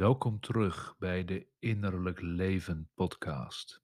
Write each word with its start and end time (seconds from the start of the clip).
Welkom 0.00 0.40
terug 0.40 0.94
bij 0.98 1.24
de 1.24 1.46
Innerlijk 1.58 2.20
Leven 2.20 2.88
podcast. 2.94 3.82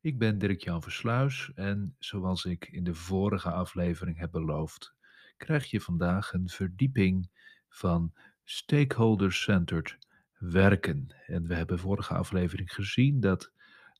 Ik 0.00 0.18
ben 0.18 0.38
Dirk-Jan 0.38 0.82
Versluis 0.82 1.50
en 1.54 1.96
zoals 1.98 2.44
ik 2.44 2.68
in 2.68 2.84
de 2.84 2.94
vorige 2.94 3.50
aflevering 3.50 4.18
heb 4.18 4.30
beloofd, 4.30 4.94
krijg 5.36 5.70
je 5.70 5.80
vandaag 5.80 6.32
een 6.32 6.48
verdieping 6.48 7.30
van 7.68 8.12
stakeholder-centered 8.44 9.98
werken. 10.38 11.14
En 11.26 11.46
we 11.46 11.54
hebben 11.54 11.78
vorige 11.78 12.14
aflevering 12.14 12.72
gezien 12.72 13.20
dat 13.20 13.52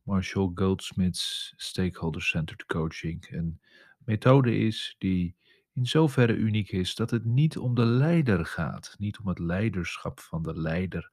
Marshall 0.03 0.51
Goldsmith's 0.55 1.53
stakeholder-centered 1.57 2.67
coaching 2.67 3.31
een 3.31 3.61
methode 3.99 4.57
is 4.57 4.95
die 4.99 5.37
in 5.75 5.87
zoverre 5.87 6.35
uniek 6.35 6.71
is 6.71 6.95
dat 6.95 7.11
het 7.11 7.25
niet 7.25 7.59
om 7.59 7.75
de 7.75 7.85
leider 7.85 8.47
gaat, 8.47 8.95
niet 8.99 9.19
om 9.19 9.29
het 9.29 9.39
leiderschap 9.39 10.21
van 10.21 10.43
de 10.43 10.59
leider 10.59 11.11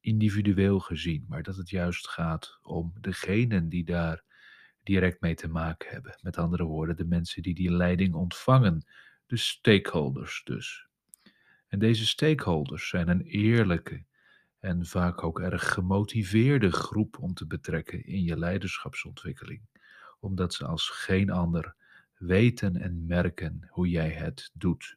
individueel 0.00 0.80
gezien, 0.80 1.24
maar 1.28 1.42
dat 1.42 1.56
het 1.56 1.70
juist 1.70 2.08
gaat 2.08 2.58
om 2.62 2.92
degenen 3.00 3.68
die 3.68 3.84
daar 3.84 4.24
direct 4.82 5.20
mee 5.20 5.34
te 5.34 5.48
maken 5.48 5.90
hebben. 5.90 6.18
Met 6.22 6.36
andere 6.38 6.64
woorden, 6.64 6.96
de 6.96 7.04
mensen 7.04 7.42
die 7.42 7.54
die 7.54 7.70
leiding 7.70 8.14
ontvangen, 8.14 8.86
de 9.26 9.36
stakeholders 9.36 10.42
dus. 10.44 10.86
En 11.68 11.78
deze 11.78 12.06
stakeholders 12.06 12.88
zijn 12.88 13.08
een 13.08 13.22
eerlijke 13.22 14.04
en 14.58 14.86
vaak 14.86 15.22
ook 15.22 15.40
erg 15.40 15.72
gemotiveerde 15.72 16.70
groep 16.70 17.18
om 17.18 17.34
te 17.34 17.46
betrekken 17.46 18.04
in 18.04 18.22
je 18.22 18.38
leiderschapsontwikkeling, 18.38 19.62
omdat 20.20 20.54
ze 20.54 20.66
als 20.66 20.88
geen 20.88 21.30
ander 21.30 21.74
weten 22.14 22.76
en 22.76 23.06
merken 23.06 23.66
hoe 23.70 23.88
jij 23.88 24.10
het 24.10 24.50
doet. 24.54 24.96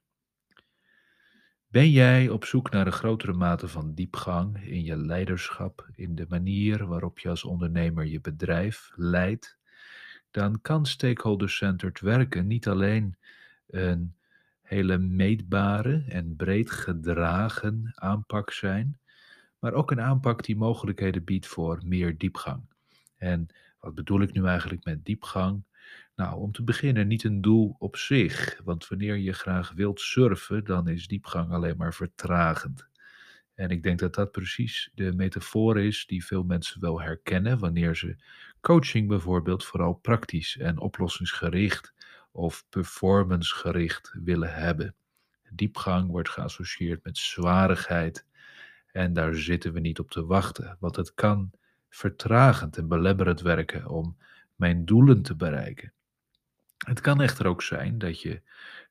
Ben 1.71 1.89
jij 1.91 2.29
op 2.29 2.45
zoek 2.45 2.71
naar 2.71 2.85
een 2.85 2.91
grotere 2.91 3.33
mate 3.33 3.67
van 3.67 3.93
diepgang 3.93 4.63
in 4.63 4.83
je 4.83 4.97
leiderschap, 4.97 5.89
in 5.95 6.15
de 6.15 6.25
manier 6.29 6.85
waarop 6.87 7.19
je 7.19 7.29
als 7.29 7.43
ondernemer 7.43 8.05
je 8.05 8.21
bedrijf 8.21 8.91
leidt? 8.95 9.57
Dan 10.31 10.61
kan 10.61 10.85
stakeholder-centered 10.85 11.99
werken 11.99 12.47
niet 12.47 12.67
alleen 12.67 13.17
een 13.67 14.15
hele 14.61 14.97
meetbare 14.97 16.03
en 16.07 16.35
breed 16.35 16.71
gedragen 16.71 17.91
aanpak 17.95 18.51
zijn, 18.51 18.99
maar 19.59 19.73
ook 19.73 19.91
een 19.91 20.01
aanpak 20.01 20.43
die 20.43 20.57
mogelijkheden 20.57 21.23
biedt 21.23 21.47
voor 21.47 21.81
meer 21.85 22.17
diepgang. 22.17 22.63
En 23.17 23.47
wat 23.79 23.95
bedoel 23.95 24.21
ik 24.21 24.33
nu 24.33 24.45
eigenlijk 24.45 24.83
met 24.83 25.05
diepgang? 25.05 25.63
Nou, 26.19 26.39
om 26.39 26.51
te 26.51 26.63
beginnen 26.63 27.07
niet 27.07 27.23
een 27.23 27.41
doel 27.41 27.75
op 27.77 27.95
zich, 27.95 28.61
want 28.63 28.87
wanneer 28.87 29.17
je 29.17 29.33
graag 29.33 29.71
wilt 29.71 29.99
surfen, 29.99 30.63
dan 30.63 30.87
is 30.87 31.07
diepgang 31.07 31.51
alleen 31.51 31.77
maar 31.77 31.93
vertragend. 31.93 32.87
En 33.55 33.69
ik 33.69 33.83
denk 33.83 33.99
dat 33.99 34.15
dat 34.15 34.31
precies 34.31 34.91
de 34.93 35.13
metafoor 35.13 35.79
is 35.79 36.05
die 36.05 36.25
veel 36.25 36.43
mensen 36.43 36.81
wel 36.81 37.01
herkennen 37.01 37.59
wanneer 37.59 37.95
ze 37.95 38.15
coaching 38.61 39.07
bijvoorbeeld 39.07 39.65
vooral 39.65 39.93
praktisch 39.93 40.57
en 40.57 40.79
oplossingsgericht 40.79 41.93
of 42.31 42.65
performancegericht 42.69 44.13
willen 44.23 44.53
hebben. 44.53 44.95
Diepgang 45.49 46.09
wordt 46.09 46.29
geassocieerd 46.29 47.03
met 47.03 47.17
zwarigheid 47.17 48.25
en 48.91 49.13
daar 49.13 49.35
zitten 49.35 49.73
we 49.73 49.79
niet 49.79 49.99
op 49.99 50.11
te 50.11 50.25
wachten, 50.25 50.77
want 50.79 50.95
het 50.95 51.13
kan 51.13 51.51
vertragend 51.89 52.77
en 52.77 52.87
belemmerend 52.87 53.41
werken 53.41 53.87
om 53.87 54.17
mijn 54.55 54.85
doelen 54.85 55.21
te 55.21 55.35
bereiken. 55.35 55.93
Het 56.87 57.01
kan 57.01 57.21
echter 57.21 57.47
ook 57.47 57.61
zijn 57.61 57.97
dat 57.97 58.21
je 58.21 58.41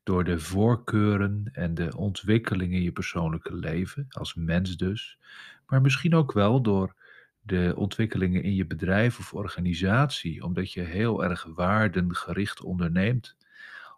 door 0.02 0.24
de 0.24 0.38
voorkeuren 0.38 1.48
en 1.52 1.74
de 1.74 1.96
ontwikkelingen 1.96 2.76
in 2.76 2.82
je 2.82 2.92
persoonlijke 2.92 3.54
leven, 3.54 4.06
als 4.08 4.34
mens 4.34 4.76
dus, 4.76 5.18
maar 5.66 5.80
misschien 5.80 6.14
ook 6.14 6.32
wel 6.32 6.62
door 6.62 6.94
de 7.40 7.72
ontwikkelingen 7.76 8.42
in 8.42 8.54
je 8.54 8.66
bedrijf 8.66 9.18
of 9.18 9.34
organisatie, 9.34 10.44
omdat 10.44 10.72
je 10.72 10.80
heel 10.80 11.24
erg 11.24 11.44
waardengericht 11.44 12.60
onderneemt, 12.60 13.36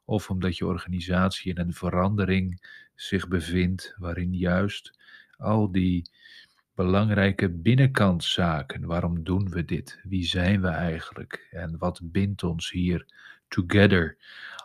of 0.04 0.30
omdat 0.30 0.56
je 0.56 0.66
organisatie 0.66 1.54
in 1.54 1.58
een 1.58 1.74
verandering 1.74 2.68
zich 2.94 3.28
bevindt, 3.28 3.94
waarin 3.98 4.34
juist 4.34 4.98
al 5.36 5.72
die 5.72 6.10
belangrijke 6.74 7.50
binnenkantzaken, 7.50 8.86
waarom 8.86 9.24
doen 9.24 9.48
we 9.48 9.64
dit? 9.64 10.00
Wie 10.02 10.24
zijn 10.24 10.60
we 10.60 10.68
eigenlijk? 10.68 11.48
En 11.50 11.78
wat 11.78 12.00
bindt 12.02 12.42
ons 12.42 12.70
hier 12.70 13.06
together. 13.50 14.16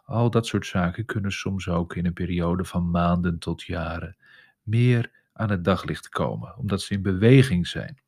Al 0.05 0.29
dat 0.29 0.47
soort 0.47 0.65
zaken 0.65 1.05
kunnen 1.05 1.31
soms 1.31 1.67
ook 1.69 1.95
in 1.95 2.05
een 2.05 2.13
periode 2.13 2.65
van 2.65 2.89
maanden 2.89 3.39
tot 3.39 3.63
jaren 3.63 4.17
meer 4.63 5.11
aan 5.33 5.49
het 5.49 5.63
daglicht 5.63 6.09
komen, 6.09 6.57
omdat 6.57 6.81
ze 6.81 6.93
in 6.93 7.01
beweging 7.01 7.67
zijn. 7.67 7.99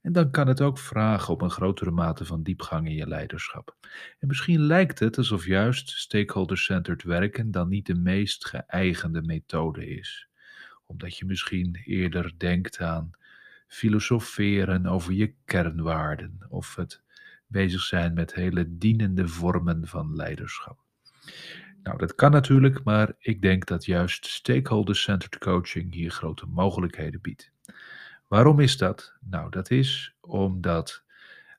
En 0.00 0.12
dan 0.12 0.30
kan 0.30 0.46
het 0.46 0.60
ook 0.60 0.78
vragen 0.78 1.32
op 1.32 1.42
een 1.42 1.50
grotere 1.50 1.90
mate 1.90 2.24
van 2.24 2.42
diepgang 2.42 2.86
in 2.86 2.94
je 2.94 3.06
leiderschap. 3.06 3.76
En 4.18 4.28
misschien 4.28 4.60
lijkt 4.60 4.98
het 4.98 5.18
alsof 5.18 5.46
juist 5.46 5.90
stakeholder-centered 5.90 7.02
werken 7.02 7.50
dan 7.50 7.68
niet 7.68 7.86
de 7.86 7.94
meest 7.94 8.46
geëigende 8.46 9.22
methode 9.22 9.88
is. 9.88 10.28
Omdat 10.84 11.16
je 11.18 11.24
misschien 11.24 11.82
eerder 11.84 12.32
denkt 12.36 12.80
aan 12.80 13.10
filosoferen 13.66 14.86
over 14.86 15.12
je 15.12 15.34
kernwaarden 15.44 16.46
of 16.48 16.76
het 16.76 17.02
bezig 17.46 17.80
zijn 17.80 18.14
met 18.14 18.34
hele 18.34 18.76
dienende 18.76 19.28
vormen 19.28 19.86
van 19.86 20.16
leiderschap. 20.16 20.84
Nou, 21.82 21.98
dat 21.98 22.14
kan 22.14 22.30
natuurlijk, 22.30 22.84
maar 22.84 23.12
ik 23.18 23.42
denk 23.42 23.66
dat 23.66 23.84
juist 23.84 24.26
stakeholder-centered 24.26 25.38
coaching 25.38 25.94
hier 25.94 26.10
grote 26.10 26.46
mogelijkheden 26.46 27.20
biedt. 27.20 27.52
Waarom 28.28 28.60
is 28.60 28.76
dat? 28.76 29.14
Nou, 29.20 29.50
dat 29.50 29.70
is 29.70 30.14
omdat 30.20 31.04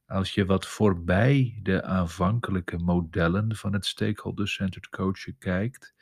als 0.08 0.34
je 0.34 0.46
wat 0.46 0.68
voorbij 0.68 1.60
de 1.64 1.84
aanvankelijke 1.84 2.78
modellen 2.78 3.56
van 3.56 3.74
het 3.74 3.86
stakeholder-centered 3.86 4.90
coachen 4.90 5.38
kijkt, 5.38 5.94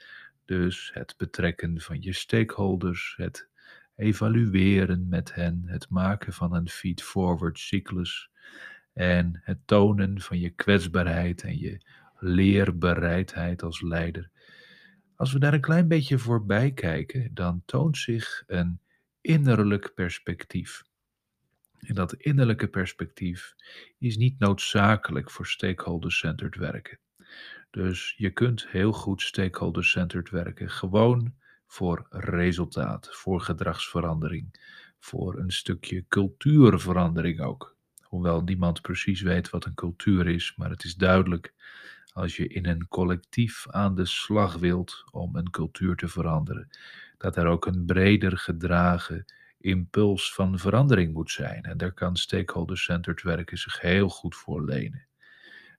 dus 0.45 0.91
het 0.93 1.15
betrekken 1.17 1.81
van 1.81 2.01
je 2.01 2.13
stakeholders, 2.13 3.13
het 3.17 3.49
evalueren 3.95 5.07
met 5.07 5.33
hen, 5.33 5.63
het 5.65 5.89
maken 5.89 6.33
van 6.33 6.53
een 6.53 6.69
feed-forward 6.69 7.59
cyclus, 7.59 8.29
en 8.95 9.41
het 9.43 9.57
tonen 9.65 10.21
van 10.21 10.39
je 10.39 10.49
kwetsbaarheid 10.49 11.43
en 11.43 11.59
je 11.59 11.81
leerbereidheid 12.19 13.63
als 13.63 13.81
leider. 13.81 14.29
Als 15.15 15.33
we 15.33 15.39
daar 15.39 15.53
een 15.53 15.61
klein 15.61 15.87
beetje 15.87 16.17
voorbij 16.17 16.71
kijken, 16.71 17.33
dan 17.33 17.61
toont 17.65 17.97
zich 17.97 18.43
een 18.47 18.79
innerlijk 19.21 19.91
perspectief. 19.93 20.83
En 21.79 21.95
dat 21.95 22.13
innerlijke 22.13 22.67
perspectief 22.67 23.55
is 23.97 24.17
niet 24.17 24.39
noodzakelijk 24.39 25.31
voor 25.31 25.47
stakeholder-centered 25.47 26.55
werken. 26.55 26.99
Dus 27.69 28.13
je 28.17 28.31
kunt 28.31 28.67
heel 28.67 28.91
goed 28.91 29.21
stakeholder-centered 29.21 30.29
werken, 30.29 30.69
gewoon 30.69 31.35
voor 31.67 32.07
resultaat, 32.09 33.09
voor 33.11 33.41
gedragsverandering, 33.41 34.73
voor 34.99 35.39
een 35.39 35.51
stukje 35.51 36.05
cultuurverandering 36.07 37.41
ook. 37.41 37.74
Hoewel 38.15 38.41
niemand 38.41 38.81
precies 38.81 39.21
weet 39.21 39.49
wat 39.49 39.65
een 39.65 39.73
cultuur 39.73 40.27
is, 40.27 40.53
maar 40.55 40.69
het 40.69 40.83
is 40.83 40.95
duidelijk 40.95 41.53
als 42.13 42.35
je 42.35 42.47
in 42.47 42.65
een 42.65 42.87
collectief 42.87 43.69
aan 43.69 43.95
de 43.95 44.05
slag 44.05 44.57
wilt 44.57 45.03
om 45.11 45.35
een 45.35 45.49
cultuur 45.49 45.95
te 45.95 46.07
veranderen, 46.07 46.67
dat 47.17 47.35
er 47.37 47.45
ook 47.45 47.65
een 47.65 47.85
breder 47.85 48.37
gedragen 48.37 49.25
impuls 49.57 50.33
van 50.33 50.59
verandering 50.59 51.13
moet 51.13 51.31
zijn. 51.31 51.63
En 51.63 51.77
daar 51.77 51.91
kan 51.91 52.15
stakeholder-centered 52.15 53.21
werken 53.21 53.57
zich 53.57 53.81
heel 53.81 54.09
goed 54.09 54.35
voor 54.35 54.65
lenen. 54.65 55.07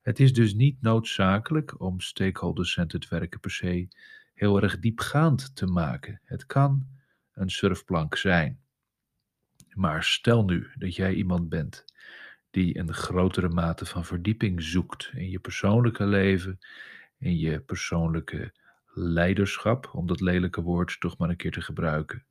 Het 0.03 0.20
is 0.20 0.32
dus 0.32 0.54
niet 0.54 0.82
noodzakelijk 0.82 1.80
om 1.80 2.00
stakeholder-centered 2.00 3.08
werken 3.08 3.41
per 3.41 3.50
se 3.50 3.88
heel 4.34 4.62
erg 4.62 4.78
diepgaand 4.78 5.56
te 5.56 5.66
maken. 5.66 6.20
Het 6.24 6.47
kan 6.47 6.86
een 7.32 7.50
surfplank 7.50 8.16
zijn. 8.16 8.60
Maar 9.74 10.04
stel 10.04 10.44
nu 10.44 10.66
dat 10.74 10.94
jij 10.94 11.15
iemand 11.15 11.48
bent 11.48 11.84
die 12.56 12.78
een 12.78 12.94
grotere 12.94 13.48
mate 13.48 13.86
van 13.86 14.04
verdieping 14.04 14.62
zoekt 14.62 15.10
in 15.14 15.30
je 15.30 15.38
persoonlijke 15.38 16.06
leven, 16.06 16.58
in 17.18 17.38
je 17.38 17.60
persoonlijke 17.60 18.53
leiderschap, 18.94 19.91
om 19.92 20.06
dat 20.06 20.20
lelijke 20.20 20.62
woord 20.62 21.00
toch 21.00 21.18
maar 21.18 21.28
een 21.28 21.36
keer 21.36 21.53
te 21.53 21.60
gebruiken. 21.60 22.24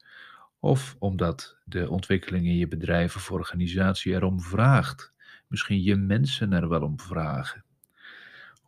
Of 0.60 0.96
omdat 1.00 1.58
de 1.64 1.90
ontwikkeling 1.90 2.46
in 2.46 2.56
je 2.56 2.68
bedrijf 2.68 3.16
of 3.16 3.32
organisatie 3.32 4.14
erom 4.14 4.42
vraagt. 4.42 5.14
Misschien 5.48 5.82
je 5.82 5.96
mensen 5.96 6.54
er 6.54 6.70
wel 6.70 6.82
om 6.82 7.00
vragen. 7.00 7.64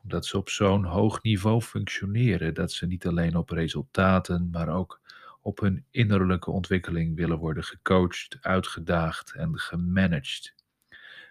Omdat 0.04 0.26
ze 0.26 0.38
op 0.38 0.50
zo'n 0.50 0.84
hoog 0.84 1.22
niveau 1.22 1.62
functioneren 1.62 2.54
dat 2.54 2.72
ze 2.72 2.86
niet 2.86 3.08
alleen 3.08 3.36
op 3.36 3.50
resultaten, 3.50 4.50
maar 4.52 4.70
ook 4.70 5.02
op 5.42 5.60
hun 5.60 5.86
innerlijke 5.92 6.52
ontwikkeling 6.52 7.16
willen 7.16 7.38
worden 7.38 7.64
gecoacht, 7.64 8.38
uitgedaagd 8.42 9.34
en 9.34 9.60
gemanaged. 9.60 10.57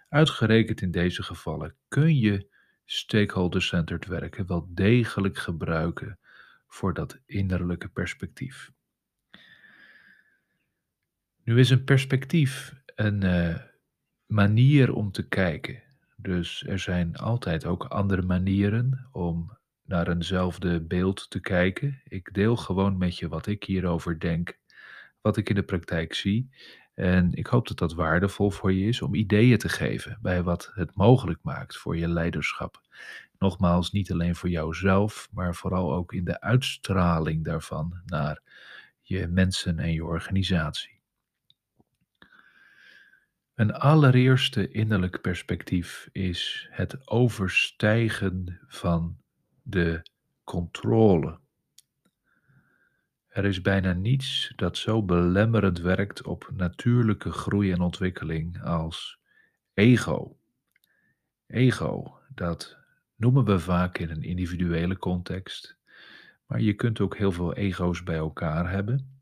Uitgerekend 0.09 0.81
in 0.81 0.91
deze 0.91 1.23
gevallen 1.23 1.75
kun 1.87 2.17
je 2.17 2.47
stakeholder-centered 2.85 4.05
werken 4.05 4.47
wel 4.47 4.67
degelijk 4.69 5.37
gebruiken 5.37 6.19
voor 6.67 6.93
dat 6.93 7.19
innerlijke 7.25 7.87
perspectief. 7.87 8.71
Nu 11.43 11.59
is 11.59 11.69
een 11.69 11.83
perspectief 11.83 12.73
een 12.95 13.23
eh, 13.23 13.55
manier 14.25 14.93
om 14.93 15.11
te 15.11 15.27
kijken. 15.27 15.83
Dus 16.15 16.63
er 16.67 16.79
zijn 16.79 17.15
altijd 17.15 17.65
ook 17.65 17.83
andere 17.85 18.21
manieren 18.21 19.07
om 19.11 19.57
naar 19.83 20.07
eenzelfde 20.07 20.81
beeld 20.81 21.29
te 21.29 21.39
kijken. 21.39 22.01
Ik 22.03 22.33
deel 22.33 22.55
gewoon 22.55 22.97
met 22.97 23.17
je 23.17 23.27
wat 23.27 23.47
ik 23.47 23.63
hierover 23.63 24.19
denk, 24.19 24.59
wat 25.21 25.37
ik 25.37 25.49
in 25.49 25.55
de 25.55 25.63
praktijk 25.63 26.13
zie. 26.13 26.49
En 26.97 27.33
ik 27.33 27.47
hoop 27.47 27.67
dat 27.67 27.77
dat 27.77 27.93
waardevol 27.93 28.51
voor 28.51 28.73
je 28.73 28.87
is 28.87 29.01
om 29.01 29.15
ideeën 29.15 29.57
te 29.57 29.69
geven 29.69 30.17
bij 30.21 30.43
wat 30.43 30.71
het 30.73 30.95
mogelijk 30.95 31.39
maakt 31.43 31.77
voor 31.77 31.97
je 31.97 32.07
leiderschap. 32.07 32.81
Nogmaals, 33.39 33.91
niet 33.91 34.11
alleen 34.11 34.35
voor 34.35 34.49
jouzelf, 34.49 35.29
maar 35.31 35.55
vooral 35.55 35.93
ook 35.93 36.13
in 36.13 36.23
de 36.23 36.41
uitstraling 36.41 37.43
daarvan 37.43 38.01
naar 38.05 38.41
je 39.01 39.27
mensen 39.27 39.79
en 39.79 39.93
je 39.93 40.05
organisatie. 40.05 40.99
Een 43.55 43.73
allereerste 43.73 44.71
innerlijk 44.71 45.21
perspectief 45.21 46.09
is 46.11 46.67
het 46.71 47.07
overstijgen 47.07 48.59
van 48.67 49.17
de 49.61 50.01
controle. 50.43 51.39
Er 53.37 53.45
is 53.45 53.61
bijna 53.61 53.93
niets 53.93 54.53
dat 54.55 54.77
zo 54.77 55.03
belemmerend 55.03 55.79
werkt 55.79 56.23
op 56.23 56.49
natuurlijke 56.53 57.31
groei 57.31 57.71
en 57.71 57.81
ontwikkeling 57.81 58.63
als 58.63 59.19
ego. 59.73 60.37
Ego, 61.47 62.19
dat 62.35 62.77
noemen 63.15 63.45
we 63.45 63.59
vaak 63.59 63.97
in 63.97 64.09
een 64.09 64.23
individuele 64.23 64.97
context, 64.97 65.77
maar 66.45 66.61
je 66.61 66.73
kunt 66.73 66.99
ook 66.99 67.17
heel 67.17 67.31
veel 67.31 67.53
ego's 67.53 68.03
bij 68.03 68.15
elkaar 68.15 68.69
hebben. 68.71 69.19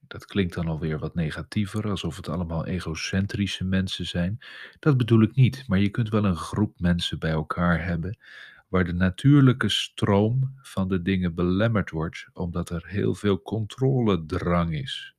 Dat 0.00 0.24
klinkt 0.24 0.54
dan 0.54 0.66
alweer 0.68 0.98
wat 0.98 1.14
negatiever, 1.14 1.90
alsof 1.90 2.16
het 2.16 2.28
allemaal 2.28 2.66
egocentrische 2.66 3.64
mensen 3.64 4.06
zijn. 4.06 4.38
Dat 4.78 4.96
bedoel 4.96 5.22
ik 5.22 5.34
niet, 5.34 5.64
maar 5.66 5.78
je 5.78 5.90
kunt 5.90 6.08
wel 6.08 6.24
een 6.24 6.36
groep 6.36 6.80
mensen 6.80 7.18
bij 7.18 7.30
elkaar 7.30 7.84
hebben 7.84 8.18
waar 8.68 8.84
de 8.84 8.92
natuurlijke 8.92 9.68
stroom 9.68 10.58
van 10.62 10.88
de 10.88 11.02
dingen 11.02 11.34
belemmerd 11.34 11.90
wordt, 11.90 12.28
omdat 12.32 12.70
er 12.70 12.86
heel 12.86 13.14
veel 13.14 13.42
controledrang 13.42 14.74
is. 14.74 15.14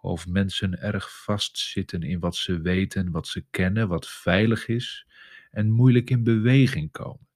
Of 0.00 0.26
mensen 0.26 0.80
erg 0.80 1.22
vastzitten 1.22 2.02
in 2.02 2.20
wat 2.20 2.36
ze 2.36 2.60
weten, 2.60 3.10
wat 3.10 3.26
ze 3.26 3.44
kennen, 3.50 3.88
wat 3.88 4.08
veilig 4.08 4.68
is 4.68 5.06
en 5.50 5.70
moeilijk 5.70 6.10
in 6.10 6.24
beweging 6.24 6.90
komen. 6.90 7.28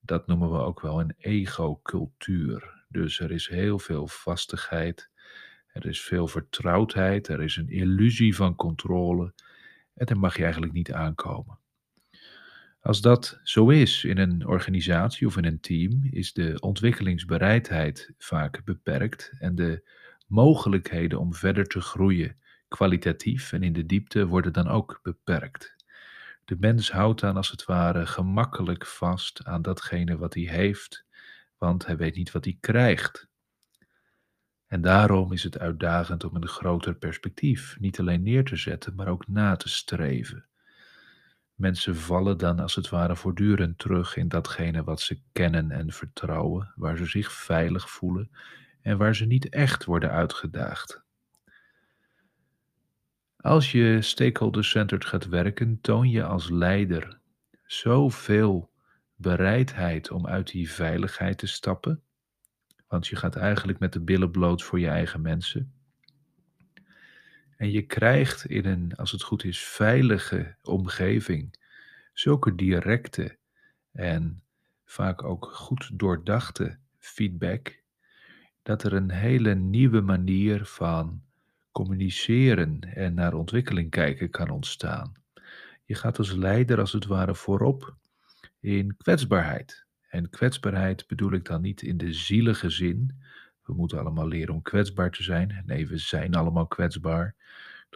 Dat 0.00 0.26
noemen 0.26 0.50
we 0.50 0.58
ook 0.58 0.80
wel 0.80 1.00
een 1.00 1.14
ego-cultuur. 1.18 2.84
Dus 2.88 3.20
er 3.20 3.30
is 3.30 3.48
heel 3.48 3.78
veel 3.78 4.06
vastigheid, 4.06 5.10
er 5.66 5.86
is 5.86 6.00
veel 6.00 6.28
vertrouwdheid, 6.28 7.28
er 7.28 7.42
is 7.42 7.56
een 7.56 7.68
illusie 7.68 8.36
van 8.36 8.54
controle 8.54 9.32
en 9.94 10.06
daar 10.06 10.18
mag 10.18 10.36
je 10.36 10.42
eigenlijk 10.42 10.72
niet 10.72 10.92
aankomen. 10.92 11.58
Als 12.86 13.00
dat 13.00 13.40
zo 13.42 13.68
is 13.68 14.04
in 14.04 14.18
een 14.18 14.46
organisatie 14.46 15.26
of 15.26 15.36
in 15.36 15.44
een 15.44 15.60
team, 15.60 16.08
is 16.10 16.32
de 16.32 16.56
ontwikkelingsbereidheid 16.60 18.12
vaak 18.18 18.64
beperkt 18.64 19.32
en 19.38 19.54
de 19.54 19.88
mogelijkheden 20.26 21.18
om 21.18 21.34
verder 21.34 21.66
te 21.66 21.80
groeien, 21.80 22.36
kwalitatief 22.68 23.52
en 23.52 23.62
in 23.62 23.72
de 23.72 23.86
diepte, 23.86 24.26
worden 24.26 24.52
dan 24.52 24.68
ook 24.68 25.00
beperkt. 25.02 25.76
De 26.44 26.56
mens 26.58 26.90
houdt 26.90 27.20
dan 27.20 27.36
als 27.36 27.50
het 27.50 27.64
ware 27.64 28.06
gemakkelijk 28.06 28.86
vast 28.86 29.44
aan 29.44 29.62
datgene 29.62 30.16
wat 30.16 30.34
hij 30.34 30.42
heeft, 30.42 31.04
want 31.58 31.86
hij 31.86 31.96
weet 31.96 32.16
niet 32.16 32.32
wat 32.32 32.44
hij 32.44 32.56
krijgt. 32.60 33.28
En 34.66 34.80
daarom 34.80 35.32
is 35.32 35.42
het 35.42 35.58
uitdagend 35.58 36.24
om 36.24 36.36
een 36.36 36.48
groter 36.48 36.94
perspectief 36.94 37.76
niet 37.80 38.00
alleen 38.00 38.22
neer 38.22 38.44
te 38.44 38.56
zetten, 38.56 38.94
maar 38.94 39.08
ook 39.08 39.28
na 39.28 39.56
te 39.56 39.68
streven. 39.68 40.46
Mensen 41.56 41.96
vallen 41.96 42.38
dan 42.38 42.60
als 42.60 42.74
het 42.74 42.88
ware 42.88 43.16
voortdurend 43.16 43.78
terug 43.78 44.16
in 44.16 44.28
datgene 44.28 44.84
wat 44.84 45.00
ze 45.00 45.20
kennen 45.32 45.70
en 45.70 45.92
vertrouwen, 45.92 46.72
waar 46.74 46.96
ze 46.96 47.04
zich 47.04 47.32
veilig 47.32 47.90
voelen 47.90 48.30
en 48.82 48.98
waar 48.98 49.14
ze 49.16 49.24
niet 49.24 49.48
echt 49.48 49.84
worden 49.84 50.10
uitgedaagd. 50.10 51.04
Als 53.36 53.72
je 53.72 54.02
stakeholder-centered 54.02 55.04
gaat 55.04 55.26
werken, 55.26 55.80
toon 55.80 56.10
je 56.10 56.24
als 56.24 56.50
leider 56.50 57.20
zoveel 57.64 58.70
bereidheid 59.14 60.10
om 60.10 60.26
uit 60.26 60.50
die 60.50 60.70
veiligheid 60.70 61.38
te 61.38 61.46
stappen, 61.46 62.02
want 62.88 63.06
je 63.06 63.16
gaat 63.16 63.36
eigenlijk 63.36 63.78
met 63.78 63.92
de 63.92 64.00
billen 64.00 64.30
bloot 64.30 64.62
voor 64.62 64.80
je 64.80 64.88
eigen 64.88 65.20
mensen. 65.20 65.75
En 67.56 67.70
je 67.70 67.82
krijgt 67.82 68.44
in 68.44 68.64
een, 68.64 68.96
als 68.96 69.12
het 69.12 69.22
goed 69.22 69.44
is, 69.44 69.64
veilige 69.64 70.56
omgeving 70.62 71.58
zulke 72.12 72.54
directe 72.54 73.38
en 73.92 74.42
vaak 74.84 75.22
ook 75.24 75.50
goed 75.52 75.98
doordachte 75.98 76.78
feedback, 76.98 77.82
dat 78.62 78.82
er 78.82 78.92
een 78.92 79.10
hele 79.10 79.54
nieuwe 79.54 80.00
manier 80.00 80.64
van 80.64 81.22
communiceren 81.72 82.80
en 82.80 83.14
naar 83.14 83.34
ontwikkeling 83.34 83.90
kijken 83.90 84.30
kan 84.30 84.50
ontstaan. 84.50 85.14
Je 85.84 85.94
gaat 85.94 86.18
als 86.18 86.32
leider 86.32 86.78
als 86.80 86.92
het 86.92 87.06
ware 87.06 87.34
voorop 87.34 87.96
in 88.60 88.96
kwetsbaarheid. 88.96 89.86
En 90.08 90.30
kwetsbaarheid 90.30 91.06
bedoel 91.06 91.32
ik 91.32 91.44
dan 91.44 91.60
niet 91.60 91.82
in 91.82 91.96
de 91.96 92.12
zielige 92.12 92.70
zin. 92.70 93.22
We 93.62 93.74
moeten 93.74 93.98
allemaal 93.98 94.28
leren 94.28 94.54
om 94.54 94.62
kwetsbaar 94.62 95.10
te 95.10 95.22
zijn. 95.22 95.62
Nee, 95.66 95.88
we 95.88 95.98
zijn 95.98 96.34
allemaal 96.34 96.66
kwetsbaar. 96.66 97.34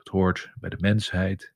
Dat 0.03 0.13
hoort 0.13 0.53
bij 0.55 0.71
de 0.71 0.77
mensheid. 0.81 1.55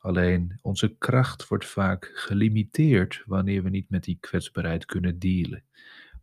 Alleen 0.00 0.58
onze 0.62 0.96
kracht 0.98 1.48
wordt 1.48 1.66
vaak 1.66 2.10
gelimiteerd 2.14 3.22
wanneer 3.26 3.62
we 3.62 3.70
niet 3.70 3.90
met 3.90 4.04
die 4.04 4.18
kwetsbaarheid 4.20 4.84
kunnen 4.84 5.18
dealen. 5.18 5.64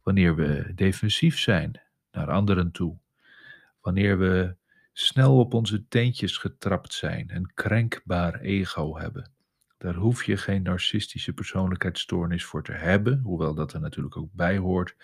Wanneer 0.02 0.36
we 0.36 0.72
defensief 0.76 1.40
zijn 1.40 1.82
naar 2.12 2.30
anderen 2.30 2.72
toe. 2.72 2.98
Wanneer 3.82 4.20
we 4.20 4.56
snel 4.94 5.40
op 5.40 5.54
onze 5.54 5.88
teentjes 5.88 6.38
getrapt 6.38 6.94
zijn, 6.94 7.36
een 7.36 7.54
krenkbaar 7.54 8.40
ego 8.40 8.98
hebben. 8.98 9.33
Daar 9.84 9.96
hoef 9.96 10.24
je 10.24 10.38
geen 10.38 10.62
narcistische 10.62 11.34
persoonlijkheidsstoornis 11.34 12.46
voor 12.46 12.64
te 12.64 12.72
hebben, 12.72 13.20
hoewel 13.20 13.54
dat 13.54 13.74
er 13.74 13.80
natuurlijk 13.80 14.18
ook 14.18 14.34
bij 14.34 14.58
hoort. 14.58 14.96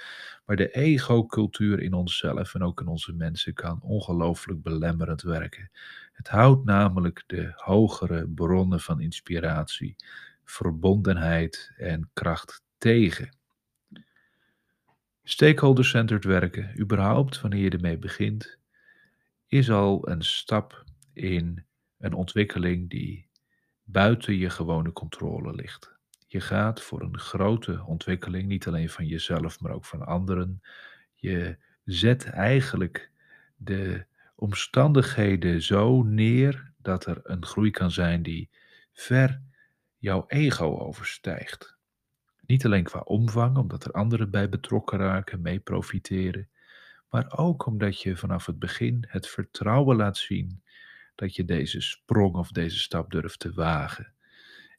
Maar 0.46 0.56
de 0.56 0.72
ego-cultuur 0.72 1.80
in 1.80 1.94
onszelf 1.94 2.54
en 2.54 2.64
ook 2.64 2.82
in 2.82 2.88
onze 2.88 3.14
mensen 3.14 3.54
kan 3.54 3.82
ongelooflijk 3.82 4.62
belemmerend 4.62 5.22
werken. 5.22 5.72
Het 6.14 6.28
houdt 6.28 6.66
namelijk 6.66 7.24
de 7.28 7.52
hogere 7.56 8.28
bronnen 8.28 8.80
van 8.80 9.02
inspiratie, 9.02 9.96
verbondenheid 10.44 11.72
en 11.78 12.10
kracht 12.14 12.64
tegen. 12.78 13.38
Stakeholder-centered 15.24 16.24
werken, 16.24 16.80
überhaupt 16.80 17.42
wanneer 17.42 17.64
je 17.64 17.70
ermee 17.70 17.98
begint, 17.98 18.58
is 19.48 19.70
al 19.70 20.10
een 20.10 20.24
stap 20.24 20.84
in 21.14 21.66
een 21.98 22.14
ontwikkeling 22.14 22.90
die 22.90 23.29
buiten 23.92 24.36
je 24.36 24.50
gewone 24.50 24.92
controle 24.92 25.54
ligt. 25.54 25.98
Je 26.28 26.42
gaat 26.42 26.82
voor 26.82 27.02
een 27.02 27.20
grote 27.20 27.84
ontwikkeling, 27.86 28.48
niet 28.48 28.68
alleen 28.68 28.90
van 28.90 29.06
jezelf, 29.06 29.60
maar 29.60 29.72
ook 29.72 29.86
van 29.86 30.06
anderen. 30.06 30.62
Je 31.16 31.58
zet 31.84 32.26
eigenlijk 32.26 33.12
de 33.56 34.06
omstandigheden 34.36 35.62
zo 35.62 36.04
neer 36.04 36.72
dat 36.78 37.06
er 37.06 37.20
een 37.24 37.46
groei 37.46 37.72
kan 37.72 37.92
zijn 37.92 38.24
die 38.24 38.50
ver 38.94 39.42
jouw 39.98 40.24
ego 40.28 40.78
overstijgt. 40.78 41.78
Niet 42.46 42.66
alleen 42.66 42.84
qua 42.84 43.00
omvang, 43.00 43.58
omdat 43.58 43.86
er 43.86 43.92
anderen 43.92 44.32
bij 44.32 44.50
betrokken 44.50 44.98
raken, 44.98 45.42
mee 45.42 45.60
profiteren, 45.60 46.50
maar 47.10 47.38
ook 47.38 47.66
omdat 47.66 48.02
je 48.02 48.18
vanaf 48.18 48.46
het 48.46 48.60
begin 48.60 49.06
het 49.08 49.28
vertrouwen 49.28 49.96
laat 49.98 50.18
zien 50.18 50.64
dat 51.20 51.36
je 51.36 51.46
deze 51.46 51.82
sprong 51.82 52.36
of 52.36 52.52
deze 52.52 52.80
stap 52.80 53.12
durft 53.12 53.40
te 53.40 53.54
wagen. 53.54 54.14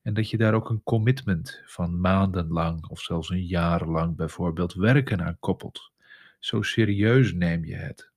En 0.03 0.15
dat 0.15 0.31
je 0.31 0.37
daar 0.37 0.55
ook 0.55 0.71
een 0.71 0.83
commitment 0.83 1.63
van 1.65 2.01
maandenlang 2.01 2.87
of 2.87 3.01
zelfs 3.01 3.31
een 3.31 3.47
jaar 3.47 3.87
lang 3.87 4.17
bijvoorbeeld 4.17 4.75
werken 4.75 5.23
aan 5.23 5.39
koppelt. 5.39 5.93
Zo 6.39 6.63
serieus 6.63 7.33
neem 7.33 7.65
je 7.65 7.75
het. 7.75 8.11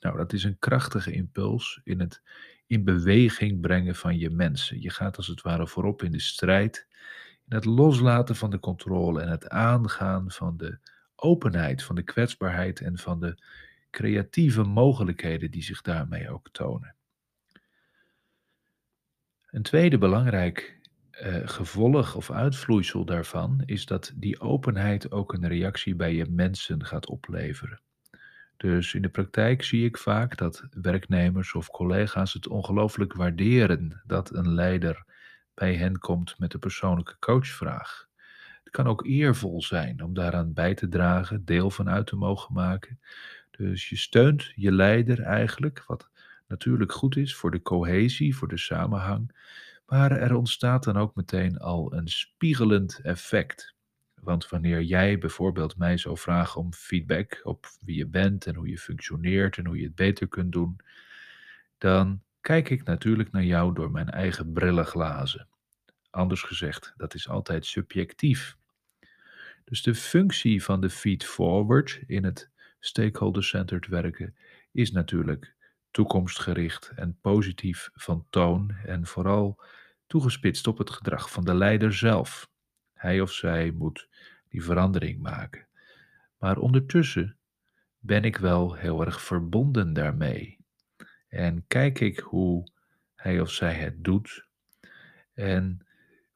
Nou, 0.00 0.16
dat 0.16 0.32
is 0.32 0.44
een 0.44 0.58
krachtige 0.58 1.12
impuls 1.12 1.80
in 1.84 2.00
het 2.00 2.22
in 2.66 2.84
beweging 2.84 3.60
brengen 3.60 3.94
van 3.94 4.18
je 4.18 4.30
mensen. 4.30 4.80
Je 4.80 4.90
gaat 4.90 5.16
als 5.16 5.26
het 5.26 5.42
ware 5.42 5.66
voorop 5.66 6.02
in 6.02 6.12
de 6.12 6.20
strijd, 6.20 6.86
in 7.48 7.56
het 7.56 7.64
loslaten 7.64 8.36
van 8.36 8.50
de 8.50 8.58
controle 8.58 9.20
en 9.20 9.28
het 9.28 9.48
aangaan 9.48 10.30
van 10.30 10.56
de 10.56 10.78
openheid, 11.14 11.82
van 11.82 11.94
de 11.94 12.02
kwetsbaarheid 12.02 12.80
en 12.80 12.98
van 12.98 13.20
de 13.20 13.42
creatieve 13.90 14.62
mogelijkheden 14.62 15.50
die 15.50 15.62
zich 15.62 15.82
daarmee 15.82 16.30
ook 16.30 16.48
tonen. 16.52 16.94
Een 19.50 19.62
tweede 19.62 19.98
belangrijk 19.98 20.78
uh, 21.22 21.36
gevolg 21.44 22.14
of 22.14 22.30
uitvloeisel 22.30 23.04
daarvan 23.04 23.62
is 23.64 23.86
dat 23.86 24.12
die 24.14 24.40
openheid 24.40 25.10
ook 25.10 25.32
een 25.32 25.48
reactie 25.48 25.94
bij 25.94 26.14
je 26.14 26.26
mensen 26.28 26.84
gaat 26.84 27.06
opleveren. 27.06 27.80
Dus 28.56 28.94
in 28.94 29.02
de 29.02 29.08
praktijk 29.08 29.62
zie 29.62 29.84
ik 29.84 29.98
vaak 29.98 30.36
dat 30.36 30.66
werknemers 30.70 31.54
of 31.54 31.70
collega's 31.70 32.32
het 32.32 32.48
ongelooflijk 32.48 33.12
waarderen 33.12 34.02
dat 34.06 34.34
een 34.34 34.54
leider 34.54 35.04
bij 35.54 35.74
hen 35.74 35.98
komt 35.98 36.38
met 36.38 36.54
een 36.54 36.60
persoonlijke 36.60 37.16
coachvraag. 37.18 38.08
Het 38.64 38.72
kan 38.72 38.86
ook 38.86 39.06
eervol 39.06 39.62
zijn 39.62 40.02
om 40.02 40.14
daaraan 40.14 40.52
bij 40.52 40.74
te 40.74 40.88
dragen, 40.88 41.44
deel 41.44 41.70
van 41.70 41.88
uit 41.88 42.06
te 42.06 42.16
mogen 42.16 42.54
maken. 42.54 43.00
Dus 43.50 43.88
je 43.88 43.96
steunt 43.96 44.52
je 44.54 44.72
leider 44.72 45.20
eigenlijk, 45.22 45.84
wat 45.86 46.10
natuurlijk 46.50 46.92
goed 46.92 47.16
is 47.16 47.34
voor 47.34 47.50
de 47.50 47.62
cohesie, 47.62 48.36
voor 48.36 48.48
de 48.48 48.58
samenhang. 48.58 49.34
Maar 49.86 50.10
er 50.10 50.34
ontstaat 50.34 50.84
dan 50.84 50.96
ook 50.96 51.14
meteen 51.14 51.58
al 51.58 51.92
een 51.94 52.08
spiegelend 52.08 53.00
effect. 53.02 53.74
Want 54.14 54.48
wanneer 54.48 54.82
jij 54.82 55.18
bijvoorbeeld 55.18 55.76
mij 55.76 55.96
zou 55.96 56.18
vragen 56.18 56.60
om 56.60 56.72
feedback 56.72 57.40
op 57.42 57.66
wie 57.80 57.96
je 57.96 58.06
bent 58.06 58.46
en 58.46 58.54
hoe 58.54 58.68
je 58.68 58.78
functioneert 58.78 59.56
en 59.56 59.66
hoe 59.66 59.76
je 59.76 59.84
het 59.84 59.94
beter 59.94 60.28
kunt 60.28 60.52
doen, 60.52 60.76
dan 61.78 62.22
kijk 62.40 62.70
ik 62.70 62.84
natuurlijk 62.84 63.30
naar 63.30 63.44
jou 63.44 63.74
door 63.74 63.90
mijn 63.90 64.10
eigen 64.10 64.52
brillenglazen. 64.52 65.48
Anders 66.10 66.42
gezegd, 66.42 66.94
dat 66.96 67.14
is 67.14 67.28
altijd 67.28 67.66
subjectief. 67.66 68.56
Dus 69.64 69.82
de 69.82 69.94
functie 69.94 70.64
van 70.64 70.80
de 70.80 70.90
feed-forward 70.90 72.02
in 72.06 72.24
het 72.24 72.50
stakeholder-centered 72.80 73.86
werken 73.86 74.36
is 74.72 74.92
natuurlijk 74.92 75.54
toekomstgericht 75.90 76.92
en 76.94 77.18
positief 77.20 77.90
van 77.94 78.26
toon 78.30 78.70
en 78.84 79.06
vooral 79.06 79.60
toegespitst 80.06 80.66
op 80.66 80.78
het 80.78 80.90
gedrag 80.90 81.30
van 81.30 81.44
de 81.44 81.54
leider 81.54 81.92
zelf. 81.92 82.50
Hij 82.92 83.20
of 83.20 83.32
zij 83.32 83.70
moet 83.70 84.08
die 84.48 84.64
verandering 84.64 85.20
maken. 85.20 85.66
Maar 86.38 86.58
ondertussen 86.58 87.38
ben 87.98 88.24
ik 88.24 88.36
wel 88.36 88.74
heel 88.74 89.04
erg 89.04 89.22
verbonden 89.22 89.92
daarmee. 89.92 90.58
En 91.28 91.64
kijk 91.66 92.00
ik 92.00 92.18
hoe 92.18 92.72
hij 93.14 93.40
of 93.40 93.50
zij 93.50 93.74
het 93.74 94.04
doet. 94.04 94.48
En 95.34 95.86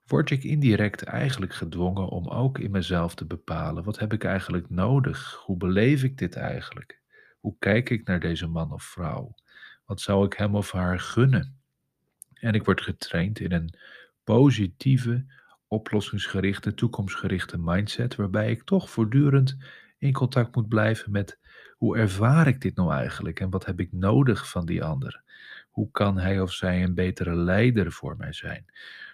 word 0.04 0.30
ik 0.30 0.44
indirect 0.44 1.02
eigenlijk 1.02 1.54
gedwongen 1.54 2.08
om 2.08 2.28
ook 2.28 2.58
in 2.58 2.70
mezelf 2.70 3.14
te 3.14 3.26
bepalen: 3.26 3.84
wat 3.84 3.98
heb 3.98 4.12
ik 4.12 4.24
eigenlijk 4.24 4.70
nodig? 4.70 5.34
Hoe 5.34 5.56
beleef 5.56 6.02
ik 6.02 6.18
dit 6.18 6.36
eigenlijk? 6.36 7.02
Hoe 7.40 7.56
kijk 7.58 7.90
ik 7.90 8.06
naar 8.06 8.20
deze 8.20 8.46
man 8.46 8.72
of 8.72 8.82
vrouw? 8.82 9.34
Wat 9.84 10.00
zou 10.00 10.24
ik 10.24 10.32
hem 10.32 10.54
of 10.54 10.72
haar 10.72 11.00
gunnen? 11.00 11.58
En 12.34 12.54
ik 12.54 12.64
word 12.64 12.80
getraind 12.80 13.40
in 13.40 13.52
een 13.52 13.74
positieve, 14.24 15.26
oplossingsgerichte, 15.68 16.74
toekomstgerichte 16.74 17.58
mindset, 17.58 18.14
waarbij 18.14 18.50
ik 18.50 18.62
toch 18.62 18.90
voortdurend 18.90 19.56
in 19.98 20.12
contact 20.12 20.54
moet 20.54 20.68
blijven 20.68 21.12
met 21.12 21.38
hoe 21.76 21.98
ervaar 21.98 22.46
ik 22.46 22.60
dit 22.60 22.76
nou 22.76 22.92
eigenlijk 22.92 23.40
en 23.40 23.50
wat 23.50 23.64
heb 23.64 23.80
ik 23.80 23.92
nodig 23.92 24.48
van 24.50 24.66
die 24.66 24.84
ander? 24.84 25.22
Hoe 25.70 25.90
kan 25.90 26.18
hij 26.18 26.40
of 26.40 26.52
zij 26.52 26.82
een 26.82 26.94
betere 26.94 27.34
leider 27.34 27.92
voor 27.92 28.16
mij 28.16 28.32
zijn? 28.32 28.64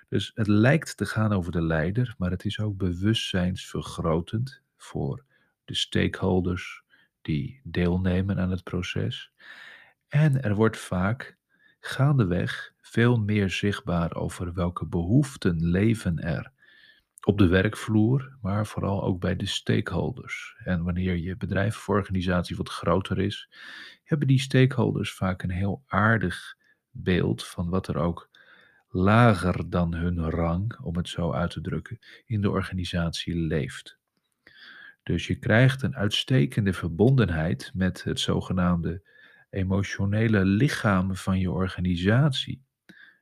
Dus 0.08 0.30
het 0.34 0.46
lijkt 0.46 0.96
te 0.96 1.06
gaan 1.06 1.32
over 1.32 1.52
de 1.52 1.62
leider, 1.62 2.14
maar 2.18 2.30
het 2.30 2.44
is 2.44 2.60
ook 2.60 2.76
bewustzijnsvergrotend 2.76 4.62
voor 4.76 5.24
de 5.64 5.74
stakeholders 5.74 6.82
die 7.22 7.60
deelnemen 7.64 8.38
aan 8.38 8.50
het 8.50 8.62
proces. 8.62 9.32
En 10.10 10.42
er 10.42 10.54
wordt 10.54 10.76
vaak 10.76 11.36
gaandeweg 11.80 12.72
veel 12.80 13.16
meer 13.16 13.50
zichtbaar 13.50 14.14
over 14.14 14.52
welke 14.52 14.86
behoeften 14.86 15.66
leven 15.66 16.18
er 16.18 16.52
op 17.22 17.38
de 17.38 17.46
werkvloer, 17.46 18.36
maar 18.40 18.66
vooral 18.66 19.02
ook 19.02 19.20
bij 19.20 19.36
de 19.36 19.46
stakeholders. 19.46 20.56
En 20.64 20.82
wanneer 20.84 21.16
je 21.16 21.36
bedrijf 21.36 21.88
organisatie 21.88 22.56
wat 22.56 22.68
groter 22.68 23.18
is, 23.18 23.48
hebben 24.04 24.26
die 24.26 24.40
stakeholders 24.40 25.12
vaak 25.12 25.42
een 25.42 25.50
heel 25.50 25.82
aardig 25.86 26.56
beeld 26.90 27.46
van 27.46 27.68
wat 27.68 27.88
er 27.88 27.96
ook 27.96 28.30
lager 28.88 29.70
dan 29.70 29.94
hun 29.94 30.30
rang, 30.30 30.78
om 30.82 30.96
het 30.96 31.08
zo 31.08 31.32
uit 31.32 31.50
te 31.50 31.60
drukken, 31.60 31.98
in 32.26 32.40
de 32.40 32.50
organisatie 32.50 33.36
leeft. 33.36 33.98
Dus 35.02 35.26
je 35.26 35.34
krijgt 35.34 35.82
een 35.82 35.96
uitstekende 35.96 36.72
verbondenheid 36.72 37.70
met 37.74 38.04
het 38.04 38.20
zogenaamde 38.20 39.02
emotionele 39.50 40.44
lichaam 40.44 41.16
van 41.16 41.38
je 41.38 41.50
organisatie. 41.50 42.62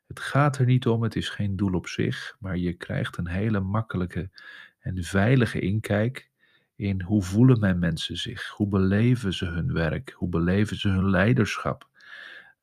Het 0.06 0.20
gaat 0.20 0.58
er 0.58 0.66
niet 0.66 0.86
om, 0.86 1.02
het 1.02 1.16
is 1.16 1.28
geen 1.28 1.56
doel 1.56 1.72
op 1.72 1.86
zich, 1.86 2.36
maar 2.40 2.56
je 2.56 2.72
krijgt 2.72 3.16
een 3.16 3.28
hele 3.28 3.60
makkelijke 3.60 4.30
en 4.78 5.04
veilige 5.04 5.60
inkijk 5.60 6.30
in 6.76 7.02
hoe 7.02 7.22
voelen 7.22 7.60
mijn 7.60 7.78
mensen 7.78 8.16
zich, 8.16 8.48
hoe 8.48 8.68
beleven 8.68 9.34
ze 9.34 9.44
hun 9.44 9.72
werk, 9.72 10.12
hoe 10.16 10.28
beleven 10.28 10.76
ze 10.76 10.88
hun 10.88 11.10
leiderschap, 11.10 11.88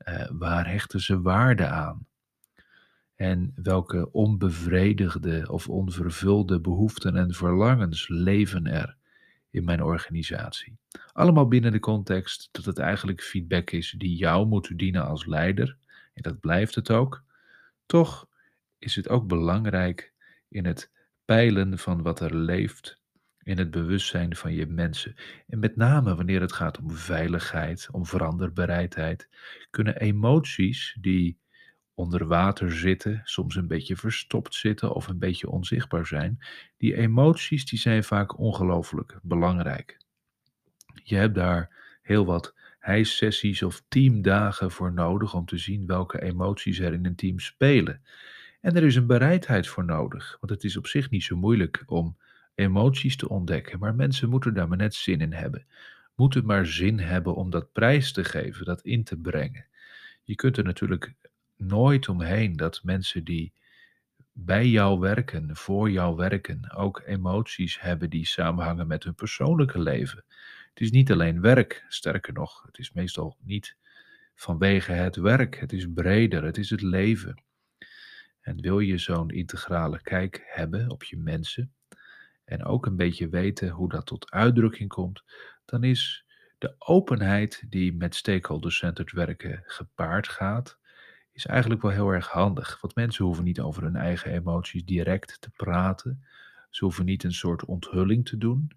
uh, 0.07 0.29
waar 0.31 0.67
hechten 0.67 1.01
ze 1.01 1.21
waarde 1.21 1.67
aan 1.67 2.07
en 3.15 3.51
welke 3.55 4.11
onbevredigde 4.11 5.51
of 5.51 5.69
onvervulde 5.69 6.59
behoeften 6.59 7.15
en 7.15 7.33
verlangens 7.33 8.07
leven 8.07 8.67
er 8.67 8.97
in 9.55 9.63
mijn 9.63 9.83
organisatie. 9.83 10.77
Allemaal 11.13 11.47
binnen 11.47 11.71
de 11.71 11.79
context 11.79 12.49
dat 12.51 12.65
het 12.65 12.77
eigenlijk 12.77 13.21
feedback 13.21 13.71
is 13.71 13.95
die 13.97 14.15
jou 14.15 14.47
moet 14.47 14.77
dienen 14.77 15.05
als 15.05 15.25
leider. 15.25 15.77
En 16.13 16.21
dat 16.21 16.39
blijft 16.39 16.75
het 16.75 16.91
ook. 16.91 17.23
Toch 17.85 18.27
is 18.77 18.95
het 18.95 19.09
ook 19.09 19.27
belangrijk 19.27 20.13
in 20.49 20.65
het 20.65 20.91
peilen 21.25 21.77
van 21.77 22.01
wat 22.01 22.19
er 22.19 22.35
leeft, 22.35 23.01
in 23.43 23.57
het 23.57 23.71
bewustzijn 23.71 24.35
van 24.35 24.53
je 24.53 24.65
mensen. 24.65 25.15
En 25.47 25.59
met 25.59 25.75
name 25.75 26.15
wanneer 26.15 26.41
het 26.41 26.53
gaat 26.53 26.77
om 26.79 26.91
veiligheid, 26.91 27.87
om 27.91 28.05
veranderbereidheid, 28.05 29.29
kunnen 29.69 29.95
emoties 29.97 30.97
die 31.01 31.37
onder 31.95 32.27
water 32.27 32.71
zitten, 32.71 33.21
soms 33.23 33.55
een 33.55 33.67
beetje 33.67 33.95
verstopt 33.95 34.55
zitten 34.55 34.93
of 34.93 35.07
een 35.07 35.19
beetje 35.19 35.49
onzichtbaar 35.49 36.05
zijn, 36.05 36.39
die 36.77 36.95
emoties 36.95 37.65
die 37.65 37.79
zijn 37.79 38.03
vaak 38.03 38.39
ongelooflijk 38.39 39.19
belangrijk. 39.21 39.97
Je 41.03 41.15
hebt 41.15 41.35
daar 41.35 41.97
heel 42.01 42.25
wat 42.25 42.53
hijsessies 42.79 43.63
of 43.63 43.83
teamdagen 43.87 44.71
voor 44.71 44.93
nodig 44.93 45.33
om 45.33 45.45
te 45.45 45.57
zien 45.57 45.85
welke 45.85 46.21
emoties 46.21 46.79
er 46.79 46.93
in 46.93 47.05
een 47.05 47.15
team 47.15 47.39
spelen. 47.39 48.01
En 48.61 48.75
er 48.75 48.83
is 48.83 48.95
een 48.95 49.07
bereidheid 49.07 49.67
voor 49.67 49.85
nodig, 49.85 50.37
want 50.39 50.51
het 50.51 50.63
is 50.63 50.77
op 50.77 50.87
zich 50.87 51.09
niet 51.09 51.23
zo 51.23 51.35
moeilijk 51.35 51.83
om 51.85 52.17
emoties 52.55 53.15
te 53.15 53.29
ontdekken, 53.29 53.79
maar 53.79 53.95
mensen 53.95 54.29
moeten 54.29 54.53
daar 54.53 54.67
maar 54.67 54.77
net 54.77 54.93
zin 54.93 55.21
in 55.21 55.33
hebben. 55.33 55.65
Moeten 56.15 56.45
maar 56.45 56.65
zin 56.65 56.99
hebben 56.99 57.35
om 57.35 57.49
dat 57.49 57.71
prijs 57.71 58.11
te 58.11 58.23
geven, 58.23 58.65
dat 58.65 58.81
in 58.81 59.03
te 59.03 59.17
brengen. 59.17 59.65
Je 60.23 60.35
kunt 60.35 60.57
er 60.57 60.63
natuurlijk 60.63 61.13
nooit 61.57 62.07
omheen 62.09 62.55
dat 62.55 62.83
mensen 62.83 63.23
die 63.23 63.53
bij 64.31 64.67
jou 64.67 64.99
werken, 64.99 65.55
voor 65.55 65.91
jou 65.91 66.15
werken, 66.15 66.71
ook 66.71 67.01
emoties 67.05 67.81
hebben 67.81 68.09
die 68.09 68.25
samenhangen 68.25 68.87
met 68.87 69.03
hun 69.03 69.15
persoonlijke 69.15 69.79
leven. 69.79 70.23
Het 70.69 70.79
is 70.79 70.91
niet 70.91 71.11
alleen 71.11 71.41
werk, 71.41 71.85
sterker 71.87 72.33
nog, 72.33 72.63
het 72.65 72.77
is 72.77 72.91
meestal 72.91 73.37
niet 73.39 73.75
vanwege 74.35 74.91
het 74.91 75.15
werk, 75.15 75.59
het 75.59 75.73
is 75.73 75.87
breder, 75.93 76.43
het 76.43 76.57
is 76.57 76.69
het 76.69 76.81
leven. 76.81 77.43
En 78.41 78.61
wil 78.61 78.79
je 78.79 78.97
zo'n 78.97 79.29
integrale 79.29 80.01
kijk 80.01 80.43
hebben 80.45 80.89
op 80.89 81.03
je 81.03 81.17
mensen 81.17 81.73
en 82.45 82.63
ook 82.63 82.85
een 82.85 82.95
beetje 82.95 83.29
weten 83.29 83.69
hoe 83.69 83.89
dat 83.89 84.05
tot 84.05 84.31
uitdrukking 84.31 84.89
komt, 84.89 85.23
dan 85.65 85.83
is 85.83 86.25
de 86.57 86.75
openheid 86.77 87.63
die 87.69 87.93
met 87.93 88.15
stakeholder-centered 88.15 89.11
werken 89.11 89.63
gepaard 89.65 90.27
gaat, 90.27 90.79
is 91.35 91.45
eigenlijk 91.45 91.81
wel 91.81 91.91
heel 91.91 92.09
erg 92.09 92.27
handig. 92.27 92.77
Want 92.81 92.95
mensen 92.95 93.25
hoeven 93.25 93.43
niet 93.43 93.59
over 93.59 93.83
hun 93.83 93.95
eigen 93.95 94.31
emoties 94.31 94.85
direct 94.85 95.41
te 95.41 95.49
praten. 95.49 96.25
Ze 96.69 96.83
hoeven 96.83 97.05
niet 97.05 97.23
een 97.23 97.33
soort 97.33 97.65
onthulling 97.65 98.25
te 98.25 98.37
doen. 98.37 98.71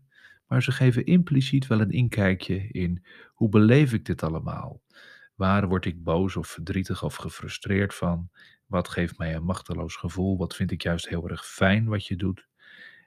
Maar 0.47 0.62
ze 0.62 0.73
geven 0.73 1.05
impliciet 1.05 1.67
wel 1.67 1.81
een 1.81 1.91
inkijkje 1.91 2.69
in 2.69 3.05
hoe 3.35 3.49
beleef 3.49 3.93
ik 3.93 4.05
dit 4.05 4.23
allemaal? 4.23 4.83
Waar 5.35 5.69
word 5.69 5.85
ik 5.85 6.03
boos 6.03 6.37
of 6.37 6.49
verdrietig 6.49 7.03
of 7.03 7.15
gefrustreerd 7.15 7.95
van? 7.95 8.31
Wat 8.67 8.88
geeft 8.88 9.19
mij 9.19 9.35
een 9.35 9.45
machteloos 9.45 9.97
gevoel? 9.97 10.37
Wat 10.37 10.55
vind 10.55 10.71
ik 10.71 10.83
juist 10.83 11.09
heel 11.09 11.29
erg 11.29 11.47
fijn 11.47 11.87
wat 11.87 12.07
je 12.07 12.17
doet? 12.17 12.49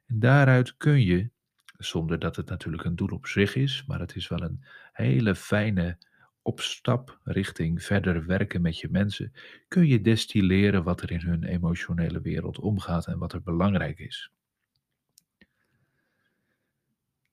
En 0.05 0.19
daaruit 0.19 0.77
kun 0.77 1.01
je, 1.01 1.29
zonder 1.77 2.19
dat 2.19 2.35
het 2.35 2.49
natuurlijk 2.49 2.83
een 2.83 2.95
doel 2.95 3.11
op 3.11 3.27
zich 3.27 3.55
is, 3.55 3.83
maar 3.87 3.99
het 3.99 4.15
is 4.15 4.27
wel 4.27 4.41
een 4.41 4.63
hele 4.91 5.35
fijne 5.35 5.97
op 6.41 6.61
stap 6.61 7.19
richting 7.23 7.83
verder 7.83 8.25
werken 8.25 8.61
met 8.61 8.79
je 8.79 8.87
mensen, 8.91 9.33
kun 9.67 9.87
je 9.87 10.01
destilleren 10.01 10.83
wat 10.83 11.01
er 11.01 11.11
in 11.11 11.19
hun 11.19 11.43
emotionele 11.43 12.21
wereld 12.21 12.59
omgaat 12.59 13.07
en 13.07 13.17
wat 13.17 13.33
er 13.33 13.43
belangrijk 13.43 13.99
is. 13.99 14.31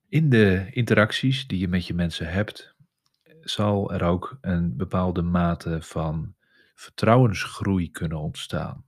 In 0.09 0.31
de 0.31 0.69
interacties 0.71 1.47
die 1.47 1.59
je 1.59 1.69
met 1.69 1.87
je 1.87 1.95
mensen 1.95 2.33
hebt, 2.33 2.75
zal 3.41 3.93
er 3.93 4.03
ook 4.03 4.38
een 4.41 4.77
bepaalde 4.77 5.23
mate 5.23 5.83
van 5.83 6.35
vertrouwensgroei 6.75 7.91
kunnen 7.91 8.19
ontstaan. 8.19 8.85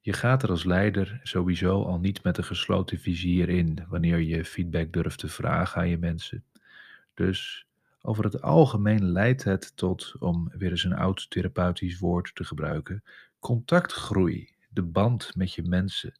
Je 0.00 0.12
gaat 0.12 0.42
er 0.42 0.50
als 0.50 0.64
leider 0.64 1.20
sowieso 1.22 1.82
al 1.82 1.98
niet 1.98 2.22
met 2.22 2.38
een 2.38 2.44
gesloten 2.44 2.98
vizier 2.98 3.48
in 3.48 3.84
wanneer 3.88 4.20
je 4.20 4.44
feedback 4.44 4.92
durft 4.92 5.18
te 5.18 5.28
vragen 5.28 5.80
aan 5.80 5.88
je 5.88 5.98
mensen. 5.98 6.44
Dus 7.14 7.66
over 8.06 8.24
het 8.24 8.42
algemeen 8.42 9.04
leidt 9.04 9.44
het 9.44 9.76
tot, 9.76 10.14
om 10.18 10.50
weer 10.58 10.70
eens 10.70 10.84
een 10.84 10.94
oud 10.94 11.30
therapeutisch 11.30 11.98
woord 11.98 12.34
te 12.34 12.44
gebruiken, 12.44 13.04
contactgroei. 13.38 14.52
De 14.68 14.82
band 14.82 15.36
met 15.36 15.54
je 15.54 15.62
mensen, 15.62 16.18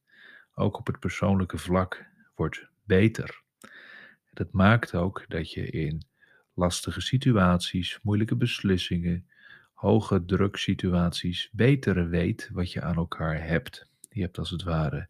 ook 0.54 0.78
op 0.78 0.86
het 0.86 0.98
persoonlijke 0.98 1.58
vlak, 1.58 2.06
wordt 2.34 2.68
beter. 2.84 3.42
Dat 4.32 4.52
maakt 4.52 4.94
ook 4.94 5.24
dat 5.28 5.52
je 5.52 5.70
in 5.70 6.02
lastige 6.54 7.00
situaties, 7.00 7.98
moeilijke 8.02 8.36
beslissingen, 8.36 9.26
hoge 9.72 10.24
druksituaties 10.24 11.48
beter 11.52 12.08
weet 12.08 12.50
wat 12.52 12.72
je 12.72 12.82
aan 12.82 12.96
elkaar 12.96 13.46
hebt. 13.46 13.90
Je 14.08 14.20
hebt 14.20 14.38
als 14.38 14.50
het 14.50 14.62
ware 14.62 15.08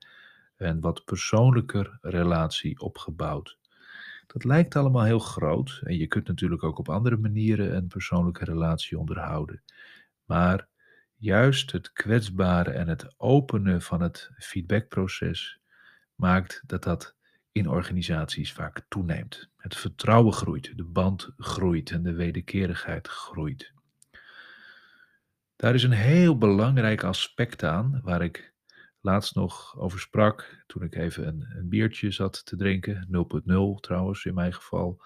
een 0.56 0.80
wat 0.80 1.04
persoonlijker 1.04 1.98
relatie 2.00 2.80
opgebouwd. 2.80 3.58
Dat 4.26 4.44
lijkt 4.44 4.76
allemaal 4.76 5.04
heel 5.04 5.18
groot 5.18 5.80
en 5.84 5.96
je 5.96 6.06
kunt 6.06 6.28
natuurlijk 6.28 6.62
ook 6.62 6.78
op 6.78 6.88
andere 6.88 7.16
manieren 7.16 7.76
een 7.76 7.86
persoonlijke 7.86 8.44
relatie 8.44 8.98
onderhouden. 8.98 9.62
Maar 10.24 10.68
juist 11.16 11.72
het 11.72 11.92
kwetsbare 11.92 12.70
en 12.70 12.88
het 12.88 13.14
openen 13.16 13.82
van 13.82 14.00
het 14.00 14.30
feedbackproces 14.36 15.60
maakt 16.14 16.62
dat 16.66 16.82
dat 16.82 17.16
in 17.52 17.68
organisaties 17.68 18.52
vaak 18.52 18.84
toeneemt. 18.88 19.50
Het 19.56 19.76
vertrouwen 19.76 20.32
groeit, 20.32 20.76
de 20.76 20.84
band 20.84 21.32
groeit 21.36 21.90
en 21.90 22.02
de 22.02 22.12
wederkerigheid 22.12 23.08
groeit. 23.08 23.72
Daar 25.56 25.74
is 25.74 25.82
een 25.82 25.90
heel 25.90 26.38
belangrijk 26.38 27.02
aspect 27.02 27.62
aan, 27.62 28.00
waar 28.02 28.22
ik 28.22 28.53
laatst 29.04 29.34
nog 29.34 29.78
over 29.78 30.00
sprak, 30.00 30.64
toen 30.66 30.82
ik 30.82 30.94
even 30.94 31.26
een, 31.26 31.46
een 31.56 31.68
biertje 31.68 32.10
zat 32.10 32.46
te 32.46 32.56
drinken, 32.56 33.06
0.0 33.06 33.80
trouwens 33.80 34.24
in 34.24 34.34
mijn 34.34 34.54
geval. 34.54 35.02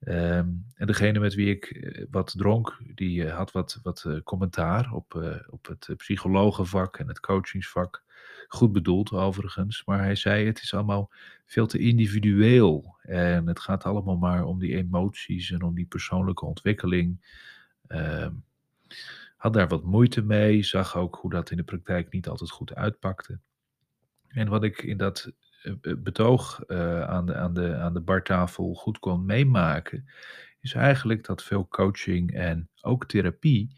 Ehm, 0.00 0.48
en 0.74 0.86
degene 0.86 1.18
met 1.18 1.34
wie 1.34 1.50
ik 1.50 1.64
eh, 1.64 2.06
wat 2.10 2.34
dronk, 2.36 2.78
die 2.94 3.24
uh, 3.24 3.36
had 3.36 3.52
wat, 3.52 3.80
wat 3.82 4.04
uh, 4.06 4.20
commentaar 4.24 4.92
op, 4.92 5.38
op 5.50 5.66
het 5.66 5.88
psychologenvak 5.96 6.98
en 6.98 7.08
het 7.08 7.20
coachingsvak. 7.20 8.02
Goed 8.48 8.72
bedoeld 8.72 9.12
overigens, 9.12 9.84
maar 9.84 9.98
hij 9.98 10.14
zei 10.14 10.46
het 10.46 10.62
is 10.62 10.74
allemaal 10.74 11.10
veel 11.46 11.66
te 11.66 11.78
individueel. 11.78 12.96
En 13.02 13.46
het 13.46 13.60
gaat 13.60 13.84
allemaal 13.84 14.16
maar 14.16 14.44
om 14.44 14.58
die 14.58 14.76
emoties 14.76 15.50
en 15.50 15.62
om 15.62 15.74
die 15.74 15.86
persoonlijke 15.86 16.44
ontwikkeling. 16.44 17.26
Ehm, 17.86 18.32
had 19.40 19.52
daar 19.52 19.68
wat 19.68 19.84
moeite 19.84 20.22
mee, 20.22 20.62
zag 20.62 20.96
ook 20.96 21.16
hoe 21.16 21.30
dat 21.30 21.50
in 21.50 21.56
de 21.56 21.62
praktijk 21.62 22.12
niet 22.12 22.28
altijd 22.28 22.50
goed 22.50 22.74
uitpakte. 22.74 23.40
En 24.28 24.48
wat 24.48 24.64
ik 24.64 24.82
in 24.82 24.96
dat 24.96 25.32
eh, 25.62 25.72
eh, 25.80 25.96
betoog 25.98 26.62
uh, 26.66 27.02
aan, 27.02 27.26
de, 27.26 27.34
aan, 27.34 27.54
de, 27.54 27.76
aan 27.76 27.94
de 27.94 28.00
bartafel 28.00 28.74
goed 28.74 28.98
kon 28.98 29.24
meemaken, 29.24 30.08
is 30.60 30.74
eigenlijk 30.74 31.26
dat 31.26 31.42
veel 31.42 31.68
coaching 31.68 32.32
en 32.32 32.68
ook 32.80 33.06
therapie 33.06 33.76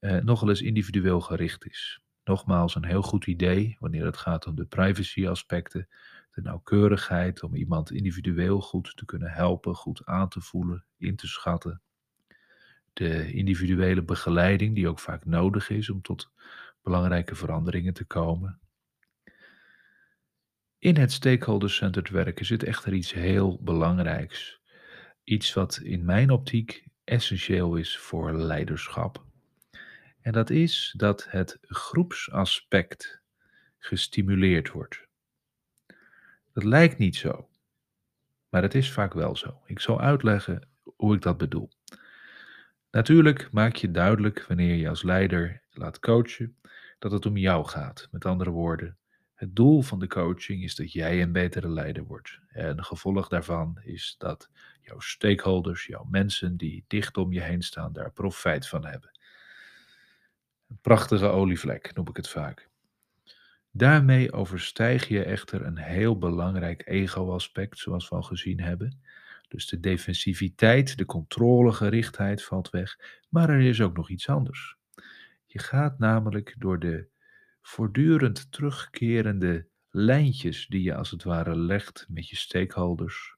uh, 0.00 0.16
nogal 0.16 0.48
eens 0.48 0.62
individueel 0.62 1.20
gericht 1.20 1.66
is. 1.66 2.00
Nogmaals, 2.24 2.74
een 2.74 2.84
heel 2.84 3.02
goed 3.02 3.26
idee 3.26 3.76
wanneer 3.80 4.04
het 4.04 4.16
gaat 4.16 4.46
om 4.46 4.54
de 4.54 4.66
privacy 4.66 5.28
aspecten, 5.28 5.88
de 6.30 6.42
nauwkeurigheid, 6.42 7.42
om 7.42 7.54
iemand 7.54 7.90
individueel 7.90 8.60
goed 8.60 8.96
te 8.96 9.04
kunnen 9.04 9.30
helpen, 9.30 9.74
goed 9.74 10.04
aan 10.04 10.28
te 10.28 10.40
voelen, 10.40 10.84
in 10.96 11.16
te 11.16 11.26
schatten, 11.26 11.82
de 12.94 13.32
individuele 13.32 14.02
begeleiding, 14.02 14.74
die 14.74 14.88
ook 14.88 14.98
vaak 14.98 15.24
nodig 15.24 15.70
is 15.70 15.90
om 15.90 16.02
tot 16.02 16.30
belangrijke 16.82 17.34
veranderingen 17.34 17.94
te 17.94 18.04
komen. 18.04 18.58
In 20.78 20.96
het 20.96 21.12
stakeholder-centered 21.12 22.10
werken 22.10 22.46
zit 22.46 22.62
echter 22.62 22.92
iets 22.92 23.12
heel 23.12 23.58
belangrijks. 23.62 24.60
Iets 25.24 25.52
wat 25.52 25.76
in 25.76 26.04
mijn 26.04 26.30
optiek 26.30 26.84
essentieel 27.04 27.76
is 27.76 27.98
voor 27.98 28.32
leiderschap. 28.32 29.24
En 30.20 30.32
dat 30.32 30.50
is 30.50 30.94
dat 30.96 31.26
het 31.30 31.58
groepsaspect 31.60 33.22
gestimuleerd 33.78 34.70
wordt. 34.70 35.06
Dat 36.52 36.64
lijkt 36.64 36.98
niet 36.98 37.16
zo, 37.16 37.48
maar 38.48 38.62
het 38.62 38.74
is 38.74 38.92
vaak 38.92 39.12
wel 39.12 39.36
zo. 39.36 39.62
Ik 39.66 39.80
zal 39.80 40.00
uitleggen 40.00 40.68
hoe 40.96 41.14
ik 41.14 41.22
dat 41.22 41.36
bedoel. 41.36 41.70
Natuurlijk 42.94 43.48
maak 43.52 43.76
je 43.76 43.90
duidelijk 43.90 44.44
wanneer 44.48 44.74
je 44.74 44.88
als 44.88 45.02
leider 45.02 45.62
laat 45.70 45.98
coachen 45.98 46.56
dat 46.98 47.12
het 47.12 47.26
om 47.26 47.36
jou 47.36 47.66
gaat. 47.66 48.08
Met 48.10 48.24
andere 48.24 48.50
woorden, 48.50 48.96
het 49.34 49.56
doel 49.56 49.82
van 49.82 49.98
de 49.98 50.06
coaching 50.06 50.62
is 50.62 50.74
dat 50.74 50.92
jij 50.92 51.22
een 51.22 51.32
betere 51.32 51.68
leider 51.68 52.04
wordt. 52.04 52.40
En 52.48 52.84
gevolg 52.84 53.28
daarvan 53.28 53.80
is 53.82 54.14
dat 54.18 54.50
jouw 54.80 54.98
stakeholders, 54.98 55.86
jouw 55.86 56.04
mensen 56.04 56.56
die 56.56 56.84
dicht 56.86 57.16
om 57.16 57.32
je 57.32 57.40
heen 57.40 57.62
staan, 57.62 57.92
daar 57.92 58.12
profijt 58.12 58.68
van 58.68 58.84
hebben. 58.84 59.18
Een 60.68 60.78
prachtige 60.80 61.26
olievlek 61.26 61.94
noem 61.94 62.08
ik 62.08 62.16
het 62.16 62.28
vaak. 62.28 62.68
Daarmee 63.70 64.32
overstijg 64.32 65.08
je 65.08 65.24
echter 65.24 65.64
een 65.64 65.78
heel 65.78 66.18
belangrijk 66.18 66.82
ego-aspect, 66.86 67.78
zoals 67.78 68.08
we 68.08 68.14
al 68.14 68.22
gezien 68.22 68.60
hebben. 68.60 69.00
Dus 69.54 69.66
de 69.66 69.80
defensiviteit, 69.80 70.98
de 70.98 71.04
controlegerichtheid 71.04 72.44
valt 72.44 72.70
weg. 72.70 72.98
Maar 73.28 73.50
er 73.50 73.60
is 73.60 73.80
ook 73.80 73.96
nog 73.96 74.10
iets 74.10 74.28
anders. 74.28 74.76
Je 75.46 75.58
gaat 75.58 75.98
namelijk 75.98 76.54
door 76.58 76.78
de 76.78 77.08
voortdurend 77.62 78.52
terugkerende 78.52 79.68
lijntjes 79.90 80.66
die 80.66 80.82
je 80.82 80.94
als 80.94 81.10
het 81.10 81.22
ware 81.22 81.56
legt 81.56 82.06
met 82.08 82.28
je 82.28 82.36
stakeholders 82.36 83.36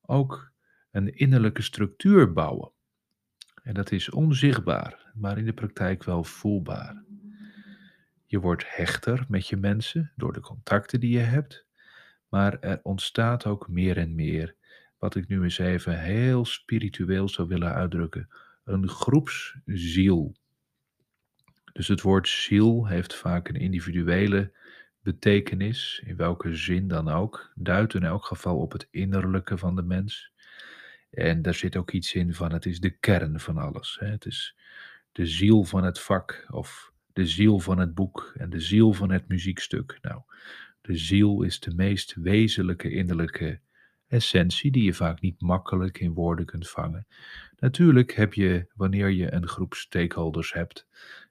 ook 0.00 0.52
een 0.90 1.14
innerlijke 1.14 1.62
structuur 1.62 2.32
bouwen. 2.32 2.72
En 3.62 3.74
dat 3.74 3.92
is 3.92 4.10
onzichtbaar, 4.10 5.10
maar 5.14 5.38
in 5.38 5.44
de 5.44 5.54
praktijk 5.54 6.04
wel 6.04 6.24
voelbaar. 6.24 7.04
Je 8.26 8.40
wordt 8.40 8.64
hechter 8.76 9.24
met 9.28 9.48
je 9.48 9.56
mensen 9.56 10.12
door 10.16 10.32
de 10.32 10.40
contacten 10.40 11.00
die 11.00 11.12
je 11.12 11.24
hebt, 11.24 11.66
maar 12.28 12.60
er 12.60 12.80
ontstaat 12.82 13.46
ook 13.46 13.68
meer 13.68 13.96
en 13.96 14.14
meer 14.14 14.56
wat 15.04 15.14
ik 15.14 15.28
nu 15.28 15.42
eens 15.42 15.58
even 15.58 16.00
heel 16.00 16.44
spiritueel 16.44 17.28
zou 17.28 17.48
willen 17.48 17.72
uitdrukken, 17.72 18.28
een 18.64 18.88
groepsziel. 18.88 20.34
Dus 21.72 21.88
het 21.88 22.00
woord 22.00 22.28
ziel 22.28 22.86
heeft 22.86 23.14
vaak 23.14 23.48
een 23.48 23.56
individuele 23.56 24.52
betekenis, 25.00 26.02
in 26.04 26.16
welke 26.16 26.54
zin 26.54 26.88
dan 26.88 27.08
ook, 27.08 27.52
duidt 27.54 27.94
in 27.94 28.02
elk 28.02 28.24
geval 28.24 28.58
op 28.58 28.72
het 28.72 28.88
innerlijke 28.90 29.58
van 29.58 29.76
de 29.76 29.82
mens. 29.82 30.32
En 31.10 31.42
daar 31.42 31.54
zit 31.54 31.76
ook 31.76 31.90
iets 31.90 32.14
in 32.14 32.34
van 32.34 32.52
het 32.52 32.66
is 32.66 32.80
de 32.80 32.90
kern 32.90 33.40
van 33.40 33.56
alles. 33.56 33.96
Hè? 34.00 34.06
Het 34.06 34.26
is 34.26 34.56
de 35.12 35.26
ziel 35.26 35.64
van 35.64 35.84
het 35.84 36.00
vak 36.00 36.46
of 36.50 36.92
de 37.12 37.26
ziel 37.26 37.58
van 37.58 37.78
het 37.78 37.94
boek 37.94 38.34
en 38.36 38.50
de 38.50 38.60
ziel 38.60 38.92
van 38.92 39.10
het 39.10 39.28
muziekstuk. 39.28 39.98
Nou, 40.02 40.22
de 40.80 40.96
ziel 40.96 41.42
is 41.42 41.60
de 41.60 41.74
meest 41.74 42.14
wezenlijke 42.14 42.90
innerlijke 42.90 43.60
essentie 44.14 44.70
die 44.70 44.84
je 44.84 44.94
vaak 44.94 45.20
niet 45.20 45.40
makkelijk 45.40 45.98
in 45.98 46.14
woorden 46.14 46.46
kunt 46.46 46.68
vangen. 46.68 47.06
Natuurlijk 47.56 48.14
heb 48.14 48.34
je, 48.34 48.66
wanneer 48.74 49.10
je 49.10 49.32
een 49.32 49.46
groep 49.46 49.74
stakeholders 49.74 50.52
hebt, 50.52 50.86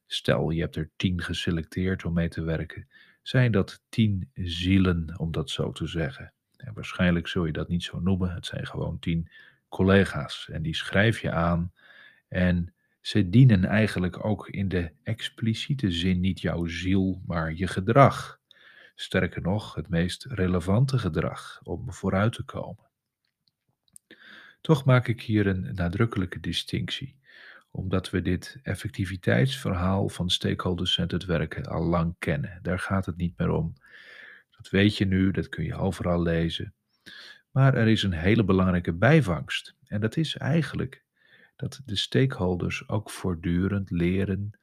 stel 0.06 0.50
je 0.50 0.62
hebt 0.62 0.76
er 0.76 0.92
tien 0.96 1.22
geselecteerd 1.22 2.06
om 2.06 2.14
mee 2.14 2.30
te 2.30 2.44
werken, 2.44 2.88
zijn 3.22 3.52
dat 3.52 3.84
tien 3.90 4.30
zielen, 4.34 5.20
om 5.20 5.32
dat 5.32 5.50
zo 5.50 5.72
te 5.72 5.88
zeggen. 5.88 6.34
En 6.58 6.74
waarschijnlijk 6.74 7.28
zul 7.28 7.46
je 7.46 7.52
dat 7.52 7.68
niet 7.68 7.84
zo 7.84 8.00
noemen, 8.00 8.34
het 8.34 8.46
zijn 8.46 8.68
gewoon 8.68 9.00
tien 9.00 9.30
collega's 9.70 10.50
en 10.52 10.62
die 10.62 10.76
schrijf 10.76 11.22
je 11.22 11.32
aan 11.32 11.74
en 12.28 12.74
ze 13.02 13.30
dienen 13.30 13.66
eigenlijk 13.66 14.26
ook 14.26 14.50
in 14.50 14.68
de 14.68 14.92
expliciete 15.04 15.92
zin 15.92 16.20
niet 16.20 16.42
jouw 16.42 16.66
ziel, 16.66 17.22
maar 17.26 17.54
je 17.54 17.68
gedrag. 17.68 18.40
Sterker 18.96 19.42
nog, 19.42 19.76
het 19.76 19.90
meest 19.90 20.26
relevante 20.26 20.98
gedrag 20.98 21.60
om 21.64 21.94
vooruit 21.94 22.34
te 22.34 22.44
komen. 22.44 22.90
Toch 24.62 24.86
maak 24.86 25.08
ik 25.08 25.22
hier 25.22 25.48
een 25.48 25.74
nadrukkelijke 25.74 26.40
distinctie, 26.40 27.20
omdat 27.72 28.10
we 28.10 28.22
dit 28.22 28.60
effectiviteitsverhaal 28.64 30.10
van 30.10 30.30
stakeholder-centered 30.30 31.26
werken 31.26 31.66
al 31.66 31.84
lang 31.84 32.16
kennen. 32.20 32.60
Daar 32.62 32.80
gaat 32.80 33.06
het 33.06 33.18
niet 33.18 33.38
meer 33.38 33.50
om. 33.50 33.74
Dat 34.58 34.70
weet 34.70 34.98
je 34.98 35.06
nu, 35.06 35.32
dat 35.32 35.50
kun 35.50 35.64
je 35.64 35.76
overal 35.76 36.22
lezen. 36.22 36.74
Maar 37.52 37.74
er 37.74 37.88
is 37.88 38.04
een 38.04 38.14
hele 38.14 38.44
belangrijke 38.44 38.94
bijvangst. 38.94 39.76
En 39.88 40.02
dat 40.02 40.18
is 40.18 40.38
eigenlijk 40.38 41.04
dat 41.56 41.82
de 41.86 41.96
stakeholders 41.96 42.90
ook 42.90 43.10
voortdurend 43.10 43.92
leren 43.92 44.60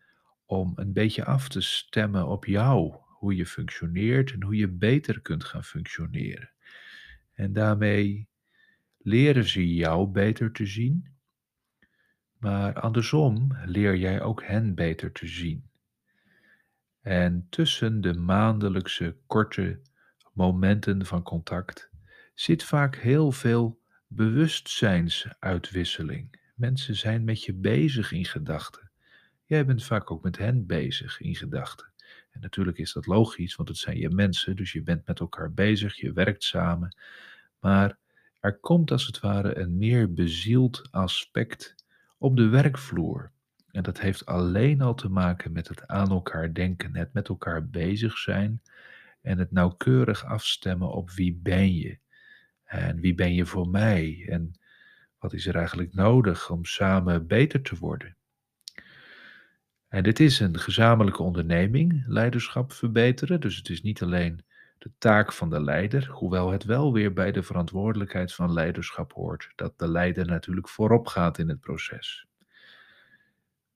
om 0.46 0.72
een 0.74 0.92
beetje 0.92 1.24
af 1.24 1.48
te 1.48 1.60
stemmen 1.60 2.26
op 2.26 2.44
jou, 2.44 2.94
hoe 3.20 3.36
je 3.36 3.46
functioneert 3.46 4.32
en 4.32 4.42
hoe 4.42 4.56
je 4.56 4.68
beter 4.68 5.20
kunt 5.20 5.44
gaan 5.44 5.64
functioneren. 5.64 6.50
En 7.32 7.52
daarmee 7.52 8.28
leren 8.98 9.44
ze 9.44 9.74
jou 9.74 10.08
beter 10.08 10.52
te 10.52 10.66
zien, 10.66 11.16
maar 12.38 12.74
andersom 12.74 13.56
leer 13.64 13.96
jij 13.96 14.22
ook 14.22 14.44
hen 14.44 14.74
beter 14.74 15.12
te 15.12 15.26
zien. 15.26 15.70
En 17.00 17.46
tussen 17.50 18.00
de 18.00 18.14
maandelijkse 18.14 19.16
korte 19.26 19.80
momenten 20.32 21.06
van 21.06 21.22
contact 21.22 21.90
zit 22.34 22.64
vaak 22.64 22.96
heel 22.96 23.32
veel 23.32 23.80
bewustzijnsuitwisseling. 24.06 26.38
Mensen 26.54 26.96
zijn 26.96 27.24
met 27.24 27.44
je 27.44 27.54
bezig 27.54 28.12
in 28.12 28.24
gedachten. 28.24 28.90
Jij 29.44 29.66
bent 29.66 29.84
vaak 29.84 30.10
ook 30.10 30.22
met 30.22 30.38
hen 30.38 30.66
bezig 30.66 31.20
in 31.20 31.34
gedachten. 31.34 31.89
En 32.30 32.40
natuurlijk 32.40 32.78
is 32.78 32.92
dat 32.92 33.06
logisch, 33.06 33.56
want 33.56 33.68
het 33.68 33.78
zijn 33.78 33.98
je 33.98 34.10
mensen, 34.10 34.56
dus 34.56 34.72
je 34.72 34.82
bent 34.82 35.06
met 35.06 35.20
elkaar 35.20 35.52
bezig, 35.52 35.96
je 35.96 36.12
werkt 36.12 36.44
samen. 36.44 36.96
Maar 37.58 37.98
er 38.40 38.58
komt 38.58 38.90
als 38.90 39.06
het 39.06 39.20
ware 39.20 39.58
een 39.58 39.76
meer 39.76 40.14
bezield 40.14 40.88
aspect 40.90 41.74
op 42.18 42.36
de 42.36 42.48
werkvloer. 42.48 43.32
En 43.70 43.82
dat 43.82 44.00
heeft 44.00 44.26
alleen 44.26 44.80
al 44.80 44.94
te 44.94 45.08
maken 45.08 45.52
met 45.52 45.68
het 45.68 45.86
aan 45.86 46.10
elkaar 46.10 46.52
denken, 46.52 46.96
het 46.96 47.12
met 47.12 47.28
elkaar 47.28 47.68
bezig 47.68 48.18
zijn 48.18 48.62
en 49.20 49.38
het 49.38 49.50
nauwkeurig 49.50 50.24
afstemmen 50.24 50.90
op 50.90 51.10
wie 51.10 51.34
ben 51.34 51.74
je 51.74 51.98
en 52.64 53.00
wie 53.00 53.14
ben 53.14 53.34
je 53.34 53.46
voor 53.46 53.68
mij 53.68 54.26
en 54.28 54.52
wat 55.18 55.32
is 55.32 55.46
er 55.46 55.56
eigenlijk 55.56 55.94
nodig 55.94 56.50
om 56.50 56.64
samen 56.64 57.26
beter 57.26 57.62
te 57.62 57.76
worden. 57.76 58.16
En 59.90 60.02
dit 60.02 60.20
is 60.20 60.40
een 60.40 60.58
gezamenlijke 60.58 61.22
onderneming, 61.22 62.04
leiderschap 62.06 62.72
verbeteren, 62.72 63.40
dus 63.40 63.56
het 63.56 63.68
is 63.68 63.82
niet 63.82 64.02
alleen 64.02 64.44
de 64.78 64.90
taak 64.98 65.32
van 65.32 65.50
de 65.50 65.60
leider, 65.60 66.08
hoewel 66.10 66.50
het 66.50 66.64
wel 66.64 66.92
weer 66.92 67.12
bij 67.12 67.32
de 67.32 67.42
verantwoordelijkheid 67.42 68.34
van 68.34 68.52
leiderschap 68.52 69.12
hoort, 69.12 69.52
dat 69.56 69.78
de 69.78 69.88
leider 69.88 70.26
natuurlijk 70.26 70.68
voorop 70.68 71.06
gaat 71.06 71.38
in 71.38 71.48
het 71.48 71.60
proces. 71.60 72.26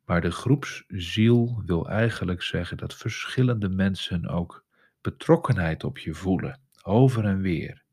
Maar 0.04 0.20
de 0.20 0.30
groepsziel 0.30 1.62
wil 1.66 1.88
eigenlijk 1.88 2.42
zeggen 2.42 2.76
dat 2.76 2.94
verschillende 2.94 3.68
mensen 3.68 4.28
ook 4.28 4.64
betrokkenheid 5.00 5.84
op 5.84 5.98
je 5.98 6.14
voelen, 6.14 6.60
over 6.82 7.24
en 7.24 7.40
weer. 7.40 7.84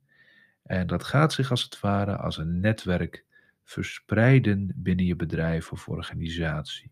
En 0.63 0.87
dat 0.87 1.03
gaat 1.03 1.33
zich 1.33 1.51
als 1.51 1.63
het 1.63 1.79
ware 1.79 2.17
als 2.17 2.37
een 2.37 2.59
netwerk 2.59 3.25
verspreiden 3.63 4.71
binnen 4.75 5.05
je 5.05 5.15
bedrijf 5.15 5.71
of 5.71 5.87
organisatie. 5.87 6.91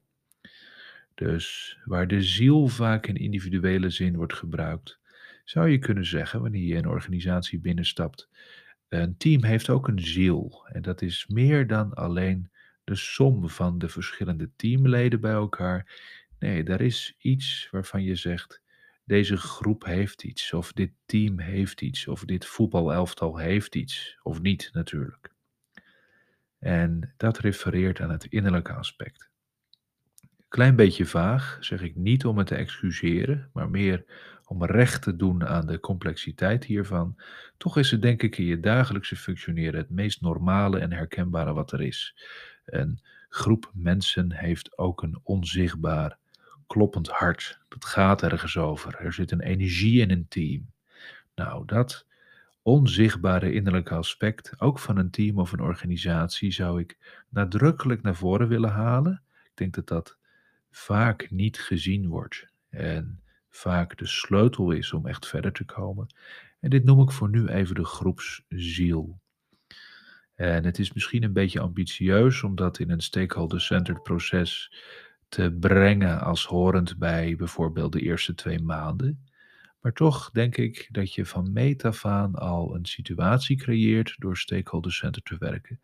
Dus 1.19 1.77
waar 1.85 2.07
de 2.07 2.21
ziel 2.21 2.67
vaak 2.67 3.07
in 3.07 3.15
individuele 3.15 3.89
zin 3.89 4.15
wordt 4.15 4.33
gebruikt, 4.33 4.99
zou 5.43 5.69
je 5.69 5.79
kunnen 5.79 6.05
zeggen 6.05 6.41
wanneer 6.41 6.63
je 6.63 6.75
een 6.75 6.87
organisatie 6.87 7.59
binnenstapt. 7.59 8.29
Een 8.89 9.17
team 9.17 9.43
heeft 9.43 9.69
ook 9.69 9.87
een 9.87 10.01
ziel 10.01 10.65
en 10.71 10.81
dat 10.81 11.01
is 11.01 11.27
meer 11.27 11.67
dan 11.67 11.93
alleen 11.93 12.51
de 12.83 12.95
som 12.95 13.49
van 13.49 13.77
de 13.77 13.89
verschillende 13.89 14.49
teamleden 14.55 15.21
bij 15.21 15.31
elkaar. 15.31 16.01
Nee, 16.39 16.63
daar 16.63 16.81
is 16.81 17.15
iets 17.17 17.67
waarvan 17.71 18.03
je 18.03 18.15
zegt: 18.15 18.61
deze 19.03 19.37
groep 19.37 19.85
heeft 19.85 20.23
iets, 20.23 20.53
of 20.53 20.73
dit 20.73 20.91
team 21.05 21.39
heeft 21.39 21.81
iets, 21.81 22.07
of 22.07 22.25
dit 22.25 22.45
voetbalelftal 22.45 23.37
heeft 23.37 23.75
iets, 23.75 24.17
of 24.23 24.41
niet 24.41 24.69
natuurlijk. 24.73 25.33
En 26.59 27.13
dat 27.17 27.37
refereert 27.37 28.01
aan 28.01 28.11
het 28.11 28.25
innerlijke 28.25 28.73
aspect. 28.73 29.28
Klein 30.49 30.75
beetje 30.75 31.05
vaag, 31.05 31.57
zeg 31.59 31.81
ik 31.81 31.95
niet 31.95 32.25
om 32.25 32.37
het 32.37 32.47
te 32.47 32.55
excuseren, 32.55 33.49
maar 33.53 33.69
meer 33.69 34.05
om 34.45 34.65
recht 34.65 35.01
te 35.01 35.15
doen 35.15 35.47
aan 35.47 35.67
de 35.67 35.79
complexiteit 35.79 36.63
hiervan. 36.63 37.15
Toch 37.57 37.77
is 37.77 37.91
het 37.91 38.01
denk 38.01 38.23
ik 38.23 38.37
in 38.37 38.45
je 38.45 38.59
dagelijkse 38.59 39.15
functioneren 39.15 39.79
het 39.79 39.89
meest 39.89 40.21
normale 40.21 40.79
en 40.79 40.91
herkenbare 40.91 41.53
wat 41.53 41.71
er 41.71 41.81
is. 41.81 42.15
Een 42.65 42.99
groep 43.29 43.71
mensen 43.73 44.31
heeft 44.31 44.77
ook 44.77 45.03
een 45.03 45.19
onzichtbaar, 45.23 46.17
kloppend 46.67 47.07
hart. 47.07 47.59
Dat 47.67 47.85
gaat 47.85 48.23
ergens 48.23 48.57
over. 48.57 48.95
Er 48.95 49.13
zit 49.13 49.31
een 49.31 49.41
energie 49.41 50.01
in 50.01 50.11
een 50.11 50.27
team. 50.27 50.71
Nou, 51.35 51.65
dat 51.65 52.05
onzichtbare 52.61 53.53
innerlijke 53.53 53.95
aspect, 53.95 54.53
ook 54.57 54.79
van 54.79 54.97
een 54.97 55.09
team 55.09 55.39
of 55.39 55.51
een 55.51 55.61
organisatie, 55.61 56.51
zou 56.51 56.79
ik 56.79 56.97
nadrukkelijk 57.29 58.01
naar 58.01 58.15
voren 58.15 58.47
willen 58.47 58.71
halen. 58.71 59.21
Ik 59.43 59.51
denk 59.53 59.73
dat 59.73 59.87
dat 59.87 60.18
vaak 60.71 61.31
niet 61.31 61.59
gezien 61.59 62.07
wordt 62.07 62.47
en 62.69 63.23
vaak 63.49 63.97
de 63.97 64.07
sleutel 64.07 64.71
is 64.71 64.93
om 64.93 65.07
echt 65.07 65.27
verder 65.27 65.51
te 65.51 65.65
komen. 65.65 66.07
En 66.59 66.69
dit 66.69 66.83
noem 66.83 67.01
ik 67.01 67.11
voor 67.11 67.29
nu 67.29 67.47
even 67.47 67.75
de 67.75 67.85
groepsziel. 67.85 69.19
En 70.35 70.65
het 70.65 70.79
is 70.79 70.93
misschien 70.93 71.23
een 71.23 71.33
beetje 71.33 71.59
ambitieus 71.59 72.43
om 72.43 72.55
dat 72.55 72.79
in 72.79 72.89
een 72.89 73.01
stakeholder-centered 73.01 74.03
proces 74.03 74.73
te 75.29 75.57
brengen 75.59 76.21
als 76.21 76.45
horend 76.45 76.97
bij 76.97 77.35
bijvoorbeeld 77.35 77.91
de 77.91 78.01
eerste 78.01 78.35
twee 78.35 78.59
maanden. 78.59 79.23
Maar 79.81 79.93
toch 79.93 80.31
denk 80.31 80.57
ik 80.57 80.87
dat 80.91 81.13
je 81.13 81.25
van 81.25 81.51
meet 81.51 81.85
af 81.85 82.05
aan 82.05 82.35
al 82.35 82.75
een 82.75 82.85
situatie 82.85 83.57
creëert 83.57 84.15
door 84.17 84.37
stakeholder-centered 84.37 85.25
te 85.25 85.45
werken, 85.45 85.79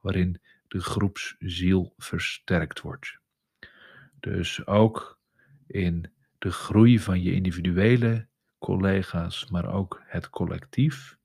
waarin 0.00 0.40
de 0.68 0.80
groepsziel 0.80 1.94
versterkt 1.96 2.80
wordt. 2.80 3.18
Dus 4.20 4.66
ook 4.66 5.18
in 5.66 6.10
de 6.38 6.50
groei 6.50 6.98
van 7.00 7.22
je 7.22 7.32
individuele 7.32 8.26
collega's, 8.58 9.48
maar 9.50 9.72
ook 9.72 10.02
het 10.04 10.30
collectief, 10.30 11.16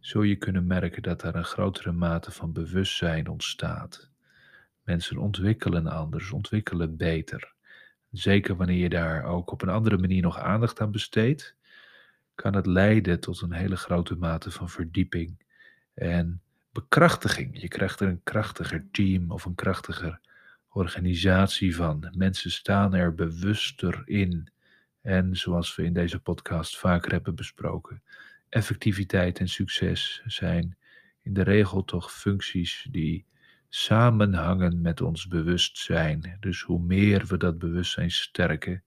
zul 0.00 0.22
je 0.22 0.36
kunnen 0.36 0.66
merken 0.66 1.02
dat 1.02 1.22
er 1.22 1.36
een 1.36 1.44
grotere 1.44 1.92
mate 1.92 2.30
van 2.30 2.52
bewustzijn 2.52 3.28
ontstaat. 3.28 4.10
Mensen 4.82 5.18
ontwikkelen 5.18 5.86
anders, 5.86 6.30
ontwikkelen 6.30 6.96
beter. 6.96 7.54
Zeker 8.10 8.56
wanneer 8.56 8.78
je 8.78 8.88
daar 8.88 9.24
ook 9.24 9.50
op 9.50 9.62
een 9.62 9.68
andere 9.68 9.98
manier 9.98 10.22
nog 10.22 10.38
aandacht 10.38 10.80
aan 10.80 10.90
besteedt, 10.90 11.56
kan 12.34 12.54
het 12.54 12.66
leiden 12.66 13.20
tot 13.20 13.40
een 13.40 13.52
hele 13.52 13.76
grote 13.76 14.16
mate 14.16 14.50
van 14.50 14.68
verdieping 14.68 15.44
en 15.94 16.42
bekrachtiging. 16.72 17.60
Je 17.60 17.68
krijgt 17.68 18.00
er 18.00 18.08
een 18.08 18.22
krachtiger 18.22 18.86
team 18.90 19.30
of 19.30 19.44
een 19.44 19.54
krachtiger 19.54 20.20
organisatie 20.72 21.76
van. 21.76 22.12
Mensen 22.16 22.50
staan 22.50 22.94
er 22.94 23.14
bewuster 23.14 24.02
in. 24.04 24.48
En 25.00 25.36
zoals 25.36 25.76
we 25.76 25.84
in 25.84 25.92
deze 25.92 26.20
podcast 26.20 26.78
vaker 26.78 27.12
hebben 27.12 27.34
besproken, 27.34 28.02
effectiviteit 28.48 29.38
en 29.38 29.48
succes 29.48 30.22
zijn 30.26 30.76
in 31.22 31.32
de 31.32 31.42
regel 31.42 31.84
toch 31.84 32.12
functies 32.12 32.86
die 32.90 33.26
samenhangen 33.68 34.80
met 34.80 35.00
ons 35.00 35.26
bewustzijn. 35.26 36.36
Dus 36.40 36.62
hoe 36.62 36.80
meer 36.80 37.26
we 37.26 37.36
dat 37.36 37.58
bewustzijn 37.58 38.10
sterken, 38.10 38.82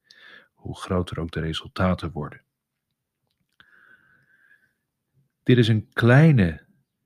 hoe 0.54 0.78
groter 0.78 1.20
ook 1.20 1.32
de 1.32 1.40
resultaten 1.40 2.12
worden. 2.12 2.42
Dit 5.44 5.58
is 5.58 5.68
een 5.68 5.90
kleine 5.94 6.66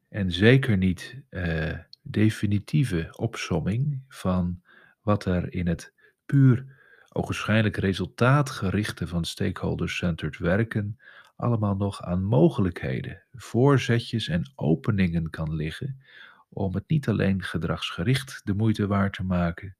en 0.10 0.32
zeker 0.32 0.78
niet 0.78 1.22
uh, 1.30 1.78
definitieve 2.02 3.14
opsomming 3.16 4.02
van 4.08 4.62
wat 5.02 5.26
er 5.26 5.54
in 5.54 5.68
het 5.68 5.94
puur 6.26 6.78
ogenschijnlijk 7.10 7.78
resultaatgerichte 7.78 9.08
van 9.08 9.26
stakeholder-centered 9.26 10.38
werken 10.38 11.00
allemaal 11.36 11.76
nog 11.76 12.02
aan 12.02 12.24
mogelijkheden, 12.24 13.24
voorzetjes 13.34 14.28
en 14.28 14.52
openingen 14.56 15.30
kan 15.30 15.56
liggen 15.56 16.02
om 16.50 16.74
het 16.74 16.84
niet 16.88 17.10
alleen 17.10 17.44
gedragsgericht 17.44 18.42
de 18.44 18.54
moeite 18.54 18.88
waard 18.88 19.14
te 19.14 19.24
maken, 19.24 19.76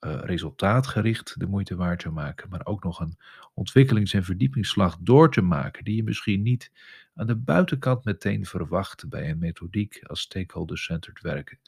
uh, 0.00 0.20
resultaatgericht 0.22 1.40
de 1.40 1.46
moeite 1.46 1.76
waard 1.76 2.00
te 2.00 2.10
maken, 2.10 2.48
maar 2.48 2.66
ook 2.66 2.84
nog 2.84 3.00
een 3.00 3.18
ontwikkelings- 3.54 4.12
en 4.12 4.24
verdiepingsslag 4.24 4.96
door 5.00 5.30
te 5.30 5.42
maken, 5.42 5.84
die 5.84 5.96
je 5.96 6.02
misschien 6.02 6.42
niet 6.42 6.72
aan 7.14 7.26
de 7.26 7.36
buitenkant 7.36 8.04
meteen 8.04 8.46
verwacht 8.46 9.08
bij 9.08 9.30
een 9.30 9.38
methodiek 9.38 10.00
als 10.04 10.20
stakeholder-centered 10.20 11.20
werken. 11.20 11.58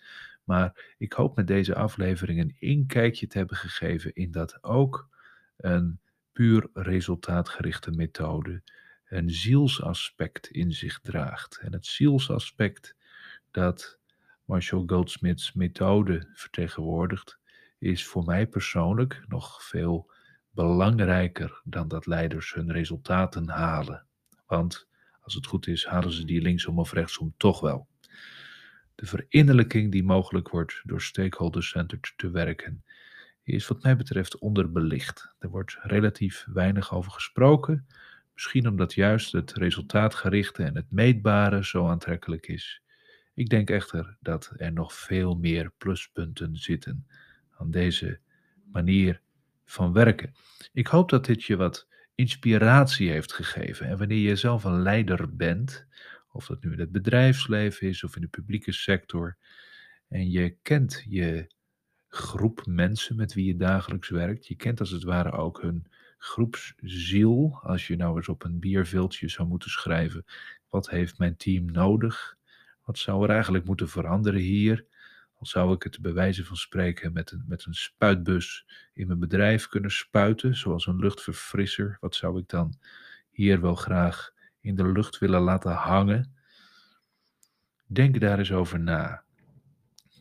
Maar 0.46 0.94
ik 0.98 1.12
hoop 1.12 1.36
met 1.36 1.46
deze 1.46 1.74
aflevering 1.74 2.40
een 2.40 2.56
inkijkje 2.58 3.26
te 3.26 3.38
hebben 3.38 3.56
gegeven 3.56 4.14
in 4.14 4.30
dat 4.30 4.62
ook 4.62 5.08
een 5.56 6.00
puur 6.32 6.68
resultaatgerichte 6.72 7.90
methode 7.90 8.62
een 9.08 9.30
zielsaspect 9.30 10.46
in 10.46 10.72
zich 10.72 11.00
draagt. 11.00 11.58
En 11.58 11.72
het 11.72 11.86
zielsaspect 11.86 12.96
dat 13.50 13.98
Marshall 14.44 14.82
Goldsmith's 14.86 15.52
methode 15.52 16.30
vertegenwoordigt, 16.34 17.38
is 17.78 18.06
voor 18.06 18.24
mij 18.24 18.46
persoonlijk 18.46 19.24
nog 19.28 19.64
veel 19.64 20.10
belangrijker 20.50 21.60
dan 21.64 21.88
dat 21.88 22.06
leiders 22.06 22.54
hun 22.54 22.72
resultaten 22.72 23.48
halen. 23.48 24.06
Want 24.46 24.88
als 25.20 25.34
het 25.34 25.46
goed 25.46 25.66
is, 25.66 25.86
halen 25.86 26.12
ze 26.12 26.24
die 26.24 26.40
linksom 26.40 26.78
of 26.78 26.92
rechtsom 26.92 27.34
toch 27.36 27.60
wel. 27.60 27.88
De 28.96 29.06
verinnerlijking 29.06 29.92
die 29.92 30.04
mogelijk 30.04 30.48
wordt 30.48 30.82
door 30.84 31.02
stakeholder-centered 31.02 32.12
te 32.16 32.30
werken, 32.30 32.84
is 33.42 33.66
wat 33.66 33.82
mij 33.82 33.96
betreft 33.96 34.38
onderbelicht. 34.38 35.34
Er 35.38 35.48
wordt 35.48 35.76
relatief 35.80 36.46
weinig 36.52 36.94
over 36.94 37.12
gesproken, 37.12 37.86
misschien 38.32 38.68
omdat 38.68 38.94
juist 38.94 39.32
het 39.32 39.52
resultaatgerichte 39.52 40.62
en 40.62 40.74
het 40.74 40.90
meetbare 40.90 41.64
zo 41.64 41.88
aantrekkelijk 41.88 42.46
is. 42.46 42.82
Ik 43.34 43.48
denk 43.48 43.70
echter 43.70 44.16
dat 44.20 44.52
er 44.56 44.72
nog 44.72 44.92
veel 44.92 45.34
meer 45.34 45.72
pluspunten 45.78 46.56
zitten 46.56 47.06
aan 47.58 47.70
deze 47.70 48.18
manier 48.72 49.20
van 49.64 49.92
werken. 49.92 50.34
Ik 50.72 50.86
hoop 50.86 51.08
dat 51.08 51.24
dit 51.24 51.44
je 51.44 51.56
wat 51.56 51.88
inspiratie 52.14 53.10
heeft 53.10 53.32
gegeven. 53.32 53.86
En 53.86 53.98
wanneer 53.98 54.28
je 54.28 54.36
zelf 54.36 54.64
een 54.64 54.82
leider 54.82 55.36
bent, 55.36 55.86
Of 56.36 56.46
dat 56.46 56.64
nu 56.64 56.72
in 56.72 56.78
het 56.78 56.92
bedrijfsleven 56.92 57.88
is 57.88 58.04
of 58.04 58.14
in 58.16 58.20
de 58.20 58.28
publieke 58.28 58.72
sector. 58.72 59.36
En 60.08 60.30
je 60.30 60.56
kent 60.62 61.04
je 61.08 61.54
groep 62.08 62.66
mensen 62.66 63.16
met 63.16 63.34
wie 63.34 63.46
je 63.46 63.56
dagelijks 63.56 64.08
werkt. 64.08 64.46
Je 64.46 64.54
kent 64.54 64.80
als 64.80 64.90
het 64.90 65.02
ware 65.02 65.32
ook 65.32 65.62
hun 65.62 65.86
groepsziel. 66.18 67.58
Als 67.62 67.86
je 67.86 67.96
nou 67.96 68.16
eens 68.16 68.28
op 68.28 68.44
een 68.44 68.58
bierviltje 68.58 69.28
zou 69.28 69.48
moeten 69.48 69.70
schrijven: 69.70 70.24
wat 70.68 70.90
heeft 70.90 71.18
mijn 71.18 71.36
team 71.36 71.70
nodig? 71.70 72.36
Wat 72.84 72.98
zou 72.98 73.24
er 73.24 73.30
eigenlijk 73.30 73.64
moeten 73.64 73.88
veranderen 73.88 74.40
hier? 74.40 74.86
Al 75.38 75.46
zou 75.46 75.74
ik 75.74 75.82
het 75.82 76.00
bij 76.00 76.12
wijze 76.12 76.44
van 76.44 76.56
spreken 76.56 77.12
met 77.12 77.30
een, 77.30 77.44
met 77.46 77.64
een 77.64 77.74
spuitbus 77.74 78.66
in 78.92 79.06
mijn 79.06 79.18
bedrijf 79.18 79.68
kunnen 79.68 79.90
spuiten, 79.90 80.56
zoals 80.56 80.86
een 80.86 80.98
luchtverfrisser, 80.98 81.96
wat 82.00 82.14
zou 82.14 82.38
ik 82.38 82.48
dan 82.48 82.78
hier 83.30 83.60
wel 83.60 83.74
graag 83.74 84.34
in 84.66 84.74
de 84.76 84.92
lucht 84.92 85.18
willen 85.18 85.40
laten 85.40 85.72
hangen? 85.72 86.34
Denk 87.86 88.20
daar 88.20 88.38
eens 88.38 88.52
over 88.52 88.80
na. 88.80 89.22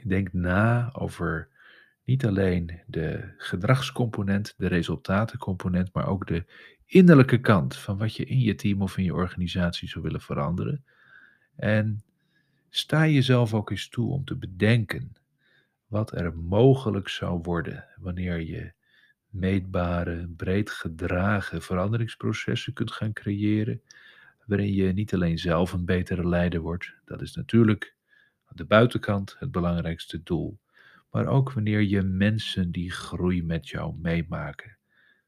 Denk 0.04 0.34
na 0.34 0.90
over 0.94 1.48
niet 2.04 2.26
alleen 2.26 2.82
de 2.88 3.34
gedragscomponent, 3.38 4.54
de 4.58 4.68
resultatencomponent, 4.68 5.94
maar 5.94 6.08
ook 6.08 6.28
de 6.28 6.46
innerlijke 6.86 7.40
kant 7.40 7.76
van 7.76 7.98
wat 7.98 8.16
je 8.16 8.26
in 8.26 8.40
je 8.40 8.56
team 8.56 8.82
of 8.82 8.98
in 8.98 9.04
je 9.04 9.14
organisatie 9.14 9.88
zou 9.90 10.04
willen 10.04 10.22
veranderen. 10.22 10.86
En 11.56 12.04
sta 12.70 13.08
jezelf 13.08 13.54
ook 13.54 13.70
eens 13.70 13.90
toe 13.90 14.12
om 14.12 14.26
te 14.26 14.36
bedenken 14.36 15.16
wat 15.88 16.12
er 16.12 16.38
mogelijk 16.38 17.10
zou 17.10 17.40
worden 17.42 17.88
wanneer 17.96 18.40
je 18.40 18.74
meetbare, 19.30 20.28
breed 20.36 20.70
gedragen 20.70 21.62
veranderingsprocessen 21.62 22.74
kunt 22.74 22.92
gaan 22.92 23.14
creëren, 23.14 23.82
waarin 24.46 24.74
je 24.74 24.94
niet 24.94 25.14
alleen 25.14 25.38
zelf 25.38 25.74
een 25.74 25.86
betere 25.86 26.28
leider 26.28 26.60
wordt, 26.60 26.94
dat 27.06 27.22
is 27.22 27.36
natuurlijk 27.36 27.96
aan 28.46 28.56
de 28.56 28.66
buitenkant 28.66 29.36
het 29.40 29.52
belangrijkste 29.52 30.24
doel, 30.24 30.60
maar 31.10 31.28
ook 31.28 31.54
wanneer 31.54 31.82
je 31.82 32.02
mensen 32.02 32.72
die 32.72 32.92
groei 32.92 33.44
met 33.44 33.70
jou 33.70 33.96
meemaken, 33.98 34.78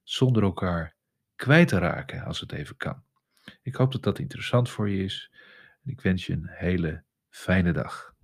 zonder 0.03 0.43
elkaar 0.43 0.95
kwijt 1.35 1.67
te 1.67 1.77
raken 1.77 2.23
als 2.23 2.39
het 2.39 2.51
even 2.51 2.77
kan. 2.77 3.03
Ik 3.61 3.75
hoop 3.75 3.91
dat 3.91 4.03
dat 4.03 4.19
interessant 4.19 4.69
voor 4.69 4.89
je 4.89 5.03
is 5.03 5.31
en 5.83 5.91
ik 5.91 6.01
wens 6.01 6.25
je 6.25 6.33
een 6.33 6.47
hele 6.49 7.03
fijne 7.29 7.71
dag. 7.71 8.15